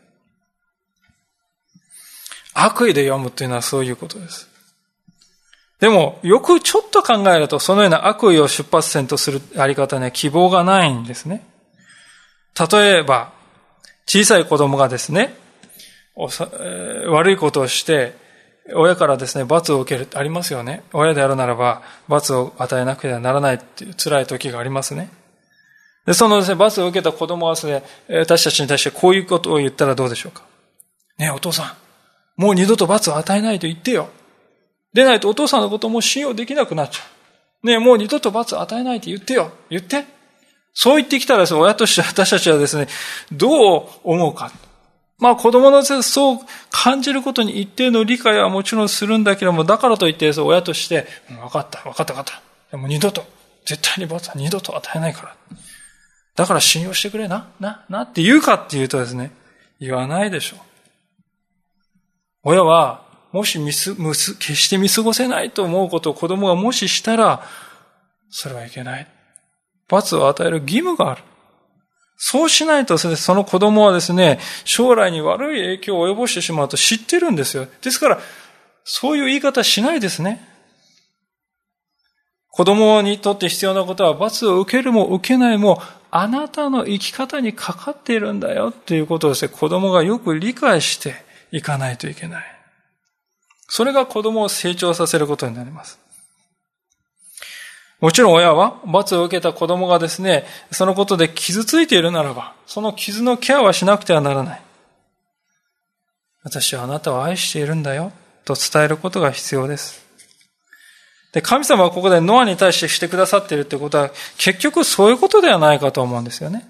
[2.52, 4.48] 悪意で読むっていうのはそういうことです。
[5.80, 11.44] でも、よくちょっと考えると、そのような悪意を出発点とするやり方には希望がないんですね。
[12.70, 13.32] 例えば、
[14.06, 15.34] 小さい子供がですね、
[17.08, 18.16] 悪いことをして、
[18.72, 20.82] 親からですね、罰を受けるありますよね。
[20.92, 25.10] 親であるならば、罰を与えなくてはならないっていう辛い時がありますね。
[26.06, 30.42] で、そのですね、罰を受けた子供はですね、私たちに対してこういうことを言ったらどうでしょうか。
[31.18, 34.08] ねえ、お父さん、もう二度と罰を与えないと言ってよ。
[34.92, 37.02] でないとお父さんのことも信用できなくなっちゃ
[37.62, 37.66] う。
[37.66, 39.50] ねえ、もう二度と罰を与えないと言ってよ。
[39.70, 40.04] 言って。
[40.72, 42.88] そう言ってきたらですね、親として私たちはですね、
[43.32, 44.52] どう思うか。
[45.24, 46.38] まあ子供のそう
[46.70, 52.42] 感じることに一定の理解はもちろんするんだけども、だからといって親として、分かった、分かった、分かった。
[52.70, 53.24] でも二度と、
[53.64, 55.36] 絶対に罰は二度と与えないから。
[56.36, 59.30] だから信用してくれな、な、なって言うかっていうとですね、
[59.80, 60.60] 言わないでしょう。
[62.42, 67.42] 親は、もし見す、決して見過ごせないと思うことを子供がもししたら、
[68.28, 69.06] それはいけない。
[69.88, 71.22] 罰を与える義務がある。
[72.16, 77.66] そうしないと、その子供はですね、将来に悪い影響を及ぼしてしまうと知ってるんですよ。
[77.82, 78.20] ですから、
[78.84, 80.46] そういう言い方しないですね。
[82.50, 91.16] 子供にとって必要なことは罰を受けるも受けないもあなたの生き方にかかっているんだよっていうことをですね、子供がよく理解して
[91.50, 92.44] いかないといけない。
[93.66, 95.98] それが子供を成長させることになります。
[98.04, 104.62] もちろん親は罰を受けた子供がですね、そのことで傷ついているならば、その傷のケアはしなくてはならない。
[106.42, 108.12] 私はあなたを愛しているんだよ、
[108.44, 110.04] と伝えることが必要です。
[111.32, 116.68] で、神様はここでノアに対してしてくださっているってことは、結局そういうことではないかと思うんですよね。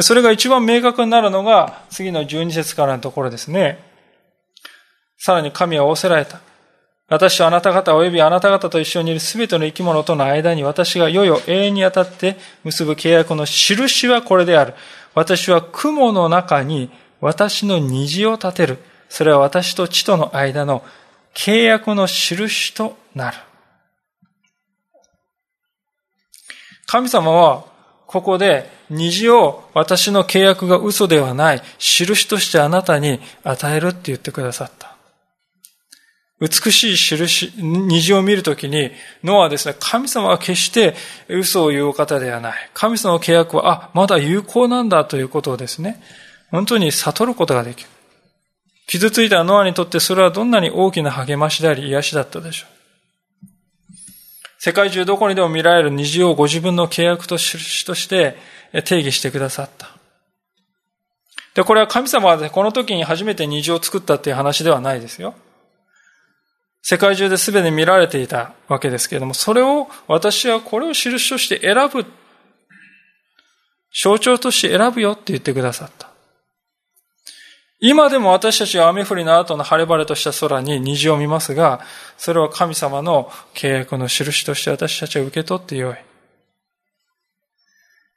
[0.00, 3.78] それが一番明確になるのが、次の12節からのところですね。
[5.18, 6.40] さらに神は仰せられた。
[7.08, 14.74] 私はあなた方及びあなた方と一緒にいるすべての生き物との間に私が世々永遠にあたって結ぶ契約の印はこれである。
[15.14, 16.90] 私は雲の中に
[17.20, 18.78] 私の虹を立てる。
[19.08, 20.84] それは私と地との間の
[21.32, 23.36] 契約の印となる。
[26.86, 27.64] 神様は、
[28.06, 34.85] ここで虹を私の契約が嘘ではない印としてあなたに与えるって言ってくださった。
[36.38, 38.90] 美しい印、虹を見るときに、
[39.24, 40.94] ノアはですね、神様は決して
[41.28, 42.70] 嘘を言う方ではない。
[42.74, 46.02] 神様の契約は、あ、まだ有効なんだということをですね、
[46.50, 47.88] 本当に悟ることができる。
[48.86, 52.76] 傷ついたノアにとってそれはどんなに大きな励ましであり癒しだったでしょう。
[54.58, 58.36] 世界中どこにでも見られる虹をご自分の契約と印として
[58.84, 59.88] 定義してくださった。
[61.54, 65.34] で、これは神様はこの時に初めて虹を作ったっていう話ではないですよ。
[66.88, 72.06] 世界中で全て見られていたわけですけれども、それを、私はこれを印として選ぶ。
[73.92, 76.08] 象徴として選ぶよって言ってくださった。
[77.80, 81.80] 今でも私たちは雨降りの後の晴れ晴れとした空に虹を見ますが、
[82.18, 85.96] それは神様の契約の印として私たちは受け取ってよい。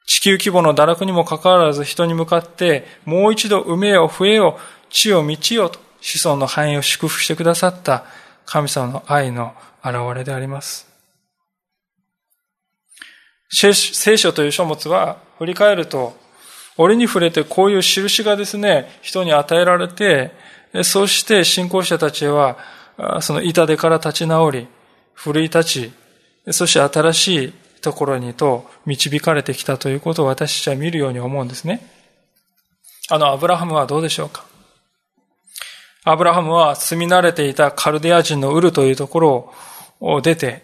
[0.05, 4.59] 地球規模の堕落にもかかわらず人に向かって、もう一度埋めよ、増えよ、
[4.91, 8.05] 地を満ちよと、子孫の繁栄を祝福してくださった
[8.51, 10.87] 神様の愛の現れであります。
[13.51, 16.17] 聖書という書物は振り返ると
[16.75, 20.31] 折に触れてこういう印がですね、人に与えられて、
[20.83, 22.57] そして信仰者たちは、
[23.21, 24.67] その痛手から立ち直り、
[25.13, 25.91] 奮い立ち、
[26.51, 31.85] そして新しいところにと導かれてきたということを私たちは見るように思うんですね。
[33.09, 34.48] あの、アブラハムはどうでしょうか？
[36.09, 39.53] アブラハムは住み慣れていたカルデア人のウルというところ
[39.99, 40.63] を出て、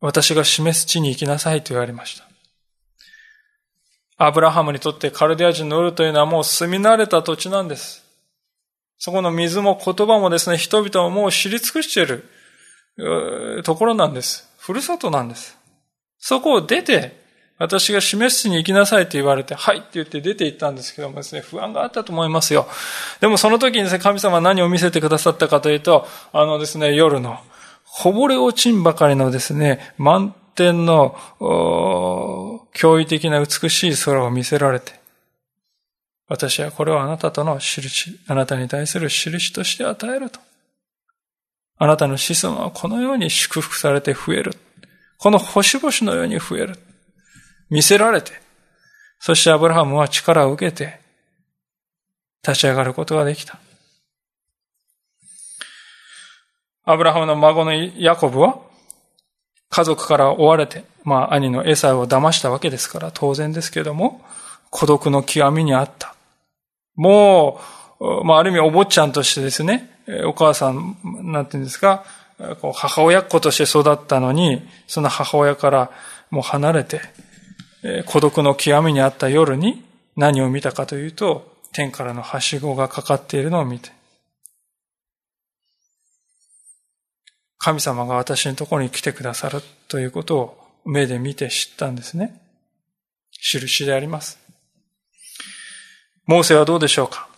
[0.00, 2.28] 私が示す地に行きなさいと言われました。
[4.24, 8.04] アブラハムにとってカルデア人のウルというのはもう住み慣れた土地なんです。
[8.98, 14.48] そこの水も言葉もですね、人々をもう知り尽くしているところなんです。
[14.58, 15.58] ふるさとなんです。
[16.18, 17.20] そこを出て、
[17.58, 22.66] 私が示すに行きなさいと言われて、はいって言って出て行ったんですけどもですね、不安があったと思いますよ。
[23.20, 27.38] でもその時にですね、神様は何を見せてくださったかというと、あのですね、夜の、
[27.84, 35.00] こぼれ落ちんばかりのですね、満天の驚異的な美しい空を見せられて、
[36.28, 40.40] 私はこれをあなたとの印、あなたに対する印として与えると。
[41.78, 44.56] あなたの子孫はこのように祝福されて増える。
[45.18, 46.78] この星々のように増える。
[47.72, 48.32] 見せられて、
[49.18, 51.00] そしてアブラハムは力を受けて、
[52.46, 53.58] 立ち上がることができた。
[56.84, 58.58] アブラハムの孫のヤコブは、
[59.70, 64.20] 家族から追われて、まあ兄のエサを騙したわけですから当然ですけども、
[64.68, 66.14] 孤独の極みにあった。
[66.94, 67.58] も
[68.00, 72.04] う、まあある意味お坊ちゃんとしてですね、お母さん、なんていうんですか、
[72.74, 75.90] 母親っ子として育ったのに、その母親から
[76.28, 77.00] もう離れて、
[78.06, 79.82] 孤独の極みにあった夜に
[80.16, 83.90] 何を見たかというと、天からのはしごがかかっているのを見て、
[87.58, 92.40] 神様が私のところに来てくださるということを目で見て知ったんですね。
[93.40, 94.38] 印であります。
[96.26, 97.28] モーセはどうでしょうか？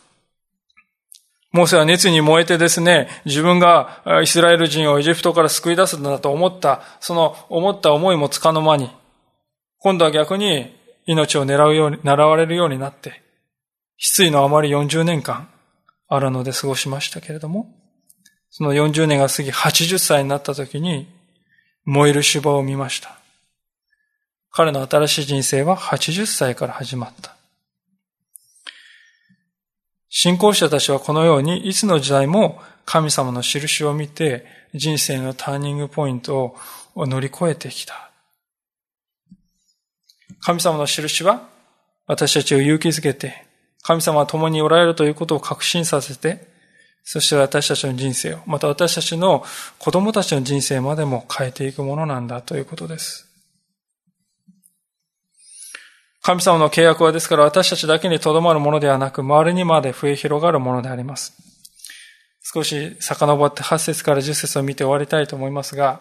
[1.52, 8.90] モーセは熱に燃えてですね、自分がイスラエル人をエジプトから救い出すんだと思った、その思った思いもつかの間に、
[9.84, 10.74] 今度は逆に
[11.04, 13.20] 命を狙うように、狙われるようになって、
[13.98, 15.50] 失意のあまり40年間、
[16.08, 17.70] 荒野で過ごしましたけれども、
[18.48, 21.06] その40年が過ぎ80歳になった時に
[21.84, 23.18] 燃える芝を見ました。
[24.50, 27.36] 彼の新しい人生は80歳から始まった。
[30.08, 36.56] 信仰者たちはこのようにいつの時代も神様の印を見て人生のターニングポイント
[36.94, 38.13] を乗り越えてきた。
[40.44, 41.48] 神様の印は
[42.06, 43.46] 私たちを勇気づけて
[43.82, 46.54] 神様は共におられるということを確信させて
[47.04, 49.44] そして私たちの人生を、また私たちの
[49.78, 53.28] 子供たちの人生までも変えていくものなんだということです。
[56.22, 61.34] 神様の契約はですから私たちだけにとどまるものではなく、周りにまで増え広がるものであります。
[62.42, 66.00] 少し遡って8節から10節を見て終わりたいと思いますが、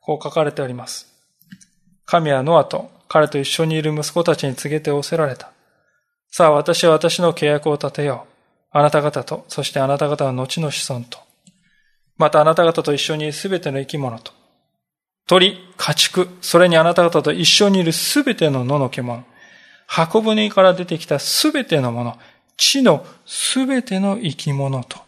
[0.00, 1.12] こう書かれております。
[2.06, 5.52] 神はノアと彼と一緒にいる息子たちに告げて仰せられた。
[6.30, 8.34] さあ私は私の契約を立てよう。
[8.76, 11.20] あなた方と、そしてあなた方の後の子孫と、
[12.16, 14.32] またあなた方と一緒にいるすべての生き物と、
[15.28, 19.22] 鳥、家畜、それにあなた方と一緒にいるすべての野の獣、
[19.86, 22.18] 箱舟から出てきたすべてのもの、
[22.56, 24.98] 地のすべての生き物と、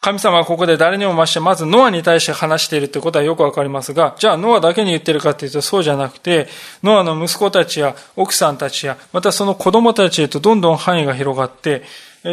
[0.00, 6.48] 神様はここで誰にも増して、まずノアに対して話しているということはよくわかりますが、じゃあノアだけに言ってるかというとそうじゃなくて、
[6.82, 11.82] ノアの息子たちや奥さんたちや、またその子供たちへとどんどん範囲が広がって、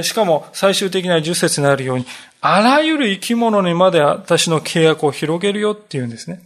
[0.01, 2.05] しかも最終的な十節になるように、
[2.39, 6.41] あらゆる生き物にまで私の契約を広げるよっていうんですね。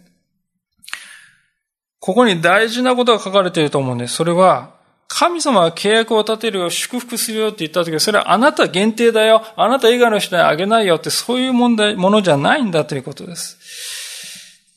[2.00, 4.14] ここに大事なことが書かれていると思うんです。
[4.16, 4.71] それは、
[5.14, 13.58] 神様は契約を立てるよ、祝福するよって言った時は、それはあなた限定だよ、あなた以外の人にあげないよって、そういう問題、ものじゃないんだということです。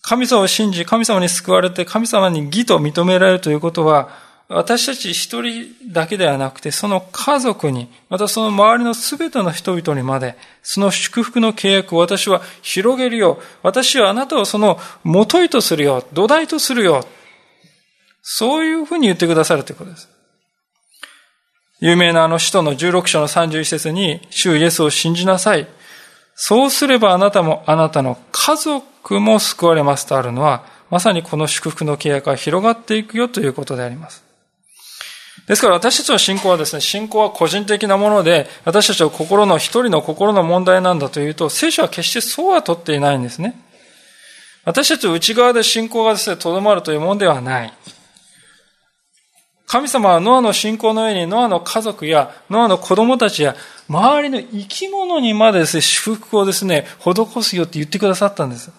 [0.01, 4.09] 神様を信じ、神様に救われて、神様に義と認められるということは、
[4.49, 13.39] 私たち一人だけではなくて、その家族に、またその周りのすべての人々にまで、その祝福の契約を私は広げるよ。
[13.63, 16.05] 私はあなたをその元いとするよ。
[16.11, 17.07] 土台とするよ。
[18.21, 20.14] そういうふうに言ってくださるということです。
[21.79, 25.67] 有名なあの使徒の16章の31節に、主イエスを信じなさい。
[26.35, 34.23] そうすればあなたもあなたの家族も救われますとあるのは、まさにこの祝福の契約が広がっていくよということであります。
[35.47, 43.55] ですから私たちの信仰はですね、信仰は個人的なもので、私たちの心の一人の心の問題なんだというと、聖書は決してそうは取っていないんですね。
[44.63, 47.73] 私たちの内側で信仰がですね、とどまるというものではない。
[49.67, 53.55] 神様はノアの信仰のように、ノアの家族や、ノアの子供たちや、
[53.89, 58.71] 周りの生き物にまでですね、祝福をですね、施すよって言ってくださったんです。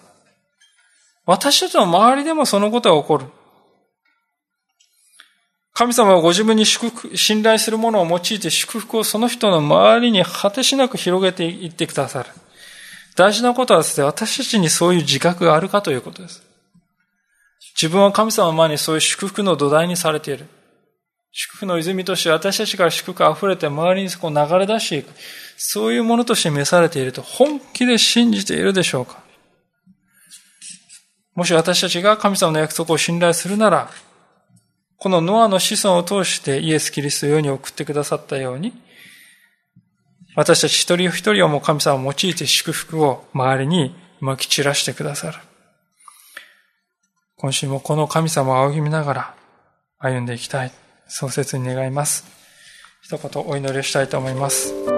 [1.25, 3.25] 私たちの周りでもそのことが起こる。
[5.73, 12.29] 神様はご自分に祝福、信頼するものを用いて祝福をその人の周りに果てしなく広げていってくださる。
[13.15, 16.41] 大事なことはですね、私たちにそういう自覚があるかということです。
[17.79, 20.47] 自分は神様の前にそういう祝福の土台にされている。
[21.39, 25.11] 祝福の泉として私たちから祝福が溢れて周りにこう流れ出していく。
[25.55, 29.23] そういうものとして召されていると本気で信じているでしょうか
[31.35, 33.91] もし私たちが神様の約束を信頼するなら、
[34.97, 38.73] このノアの子孫を通してイエス・キリストを世に送ってくださったように、
[40.35, 45.37] 私たち一人一人をも神様を用いて祝福を周りに撒き散らしてくださる。
[47.35, 49.35] 今週もこの神様を仰ぎ見ながら
[49.99, 50.71] 歩んでいきたい。
[51.07, 52.25] 創設に願います。
[53.01, 54.96] 一言お祈りをしたいと思います。